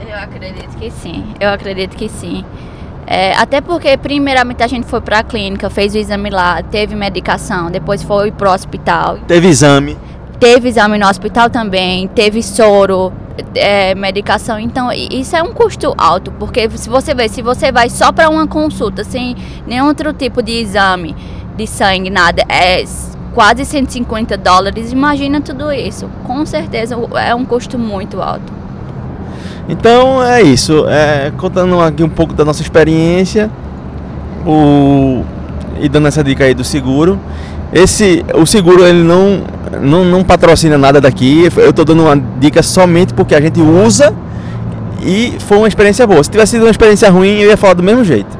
Eu 0.00 0.16
acredito 0.16 0.76
que 0.76 0.90
sim, 0.90 1.24
eu 1.40 1.48
acredito 1.48 1.96
que 1.96 2.08
sim. 2.08 2.44
É, 3.06 3.34
até 3.34 3.60
porque, 3.60 3.96
primeiramente, 3.96 4.62
a 4.62 4.66
gente 4.66 4.86
foi 4.86 5.00
para 5.00 5.20
a 5.20 5.22
clínica, 5.22 5.70
fez 5.70 5.94
o 5.94 5.98
exame 5.98 6.28
lá, 6.28 6.62
teve 6.62 6.94
medicação, 6.94 7.70
depois 7.70 8.02
foi 8.02 8.30
pro 8.30 8.50
hospital. 8.50 9.18
Teve 9.26 9.48
exame. 9.48 9.96
Teve 10.38 10.68
exame 10.68 10.98
no 10.98 11.08
hospital 11.08 11.48
também, 11.48 12.06
teve 12.08 12.42
soro, 12.42 13.12
é, 13.54 13.94
medicação. 13.94 14.58
Então, 14.58 14.92
isso 14.92 15.34
é 15.34 15.42
um 15.42 15.52
custo 15.52 15.94
alto, 15.96 16.30
porque 16.32 16.68
se 16.70 16.88
você 16.88 17.14
vê, 17.14 17.28
se 17.28 17.40
você 17.40 17.72
vai 17.72 17.88
só 17.88 18.12
para 18.12 18.28
uma 18.28 18.46
consulta, 18.46 19.02
sem 19.02 19.34
nenhum 19.66 19.86
outro 19.86 20.12
tipo 20.12 20.42
de 20.42 20.52
exame 20.52 21.16
de 21.56 21.66
sangue, 21.66 22.10
nada, 22.10 22.44
é 22.48 22.84
quase 23.34 23.64
150 23.64 24.36
dólares. 24.36 24.92
Imagina 24.92 25.40
tudo 25.40 25.72
isso. 25.72 26.10
Com 26.24 26.44
certeza 26.44 26.94
é 27.14 27.34
um 27.34 27.44
custo 27.44 27.78
muito 27.78 28.20
alto. 28.20 28.52
Então 29.68 30.22
é 30.22 30.42
isso. 30.42 30.86
É, 30.88 31.30
contando 31.36 31.80
aqui 31.80 32.02
um 32.02 32.08
pouco 32.08 32.32
da 32.32 32.44
nossa 32.44 32.62
experiência 32.62 33.50
o, 34.46 35.22
e 35.80 35.88
dando 35.88 36.08
essa 36.08 36.24
dica 36.24 36.44
aí 36.44 36.54
do 36.54 36.64
seguro. 36.64 37.18
Esse, 37.72 38.24
o 38.34 38.46
seguro 38.46 38.86
ele 38.86 39.02
não, 39.02 39.42
não, 39.82 40.04
não 40.04 40.24
patrocina 40.24 40.78
nada 40.78 41.00
daqui. 41.00 41.48
Eu 41.56 41.70
estou 41.70 41.84
dando 41.84 42.02
uma 42.02 42.16
dica 42.38 42.62
somente 42.62 43.12
porque 43.12 43.34
a 43.34 43.40
gente 43.40 43.60
usa 43.60 44.14
e 45.02 45.34
foi 45.40 45.58
uma 45.58 45.68
experiência 45.68 46.06
boa. 46.06 46.24
Se 46.24 46.30
tivesse 46.30 46.52
sido 46.52 46.62
uma 46.62 46.70
experiência 46.70 47.10
ruim, 47.10 47.40
eu 47.40 47.50
ia 47.50 47.56
falar 47.56 47.74
do 47.74 47.82
mesmo 47.82 48.04
jeito. 48.04 48.38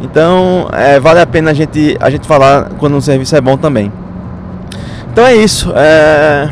Então, 0.00 0.68
é, 0.72 1.00
vale 1.00 1.20
a 1.20 1.26
pena 1.26 1.50
a 1.50 1.54
gente, 1.54 1.96
a 1.98 2.08
gente 2.10 2.26
falar 2.26 2.70
quando 2.78 2.94
um 2.94 3.00
serviço 3.00 3.34
é 3.34 3.40
bom 3.40 3.56
também. 3.56 3.90
Então 5.10 5.26
é 5.26 5.34
isso. 5.34 5.72
É... 5.74 6.48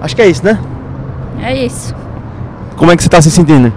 Acho 0.00 0.16
que 0.16 0.22
é 0.22 0.28
isso, 0.28 0.42
né? 0.42 0.58
É 1.42 1.54
isso. 1.66 1.94
Como 2.80 2.90
é 2.90 2.96
que 2.96 3.02
você 3.02 3.08
está 3.08 3.20
se 3.20 3.30
sentindo? 3.30 3.70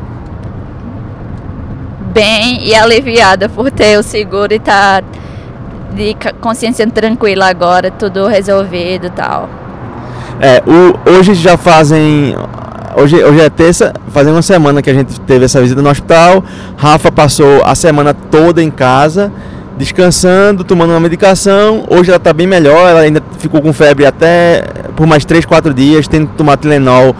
Bem 2.13 2.65
e 2.65 2.73
aliviada 2.73 3.49
por 3.49 3.69
ter 3.69 3.99
o 3.99 4.01
seguro 4.01 4.53
e 4.53 4.55
estar 4.55 5.01
tá 5.01 5.07
de 5.93 6.15
consciência 6.39 6.87
tranquila 6.87 7.49
agora, 7.49 7.91
tudo 7.91 8.25
resolvido 8.27 9.07
e 9.07 9.09
tal. 9.09 9.49
É, 10.39 10.63
o, 10.65 11.17
hoje 11.17 11.33
já 11.33 11.57
fazem. 11.57 12.33
Hoje, 12.95 13.21
hoje 13.21 13.41
é 13.41 13.49
terça, 13.49 13.91
fazem 14.07 14.31
uma 14.31 14.41
semana 14.41 14.81
que 14.81 14.89
a 14.89 14.93
gente 14.93 15.19
teve 15.19 15.43
essa 15.43 15.59
visita 15.59 15.81
no 15.81 15.89
hospital. 15.89 16.41
Rafa 16.77 17.11
passou 17.11 17.61
a 17.65 17.75
semana 17.75 18.13
toda 18.13 18.63
em 18.63 18.71
casa, 18.71 19.29
descansando, 19.77 20.63
tomando 20.63 20.91
uma 20.91 20.99
medicação. 21.01 21.83
Hoje 21.89 22.09
ela 22.09 22.15
está 22.15 22.31
bem 22.31 22.47
melhor, 22.47 22.89
ela 22.89 23.01
ainda 23.01 23.21
ficou 23.37 23.61
com 23.61 23.73
febre 23.73 24.05
até 24.05 24.63
por 24.95 25.05
mais 25.05 25.25
3, 25.25 25.43
4 25.43 25.73
dias, 25.73 26.07
tendo 26.07 26.27
que 26.27 26.35
tomar 26.35 26.55
Tilenol 26.55 27.13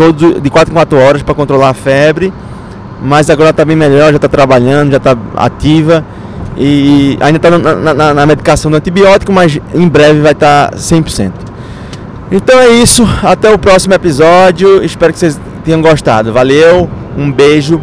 todo, 0.00 0.40
de 0.40 0.48
4 0.48 0.72
em 0.72 0.74
4 0.74 0.98
horas 0.98 1.22
para 1.22 1.34
controlar 1.34 1.68
a 1.68 1.74
febre. 1.74 2.32
Mas 3.02 3.28
agora 3.28 3.50
está 3.50 3.66
bem 3.66 3.76
melhor, 3.76 4.10
já 4.10 4.16
está 4.16 4.28
trabalhando, 4.28 4.92
já 4.92 4.96
está 4.96 5.14
ativa. 5.36 6.02
E 6.56 7.18
ainda 7.20 7.36
está 7.36 7.50
na, 7.50 7.94
na, 7.94 8.14
na, 8.14 8.26
medicação 8.26 8.70
do 8.70 8.76
antibiótico, 8.78 9.32
mas 9.32 9.58
em 9.74 9.88
breve 9.88 10.20
vai 10.20 10.32
estar 10.32 10.70
tá 10.70 10.76
100%. 10.76 11.32
Então 12.32 12.58
é 12.58 12.68
isso, 12.68 13.06
até 13.22 13.52
o 13.52 13.58
próximo 13.58 13.94
episódio. 13.94 14.82
Espero 14.82 15.12
que 15.12 15.18
vocês 15.18 15.38
tenham 15.64 15.82
gostado. 15.82 16.32
Valeu, 16.32 16.88
um 17.16 17.30
beijo. 17.30 17.80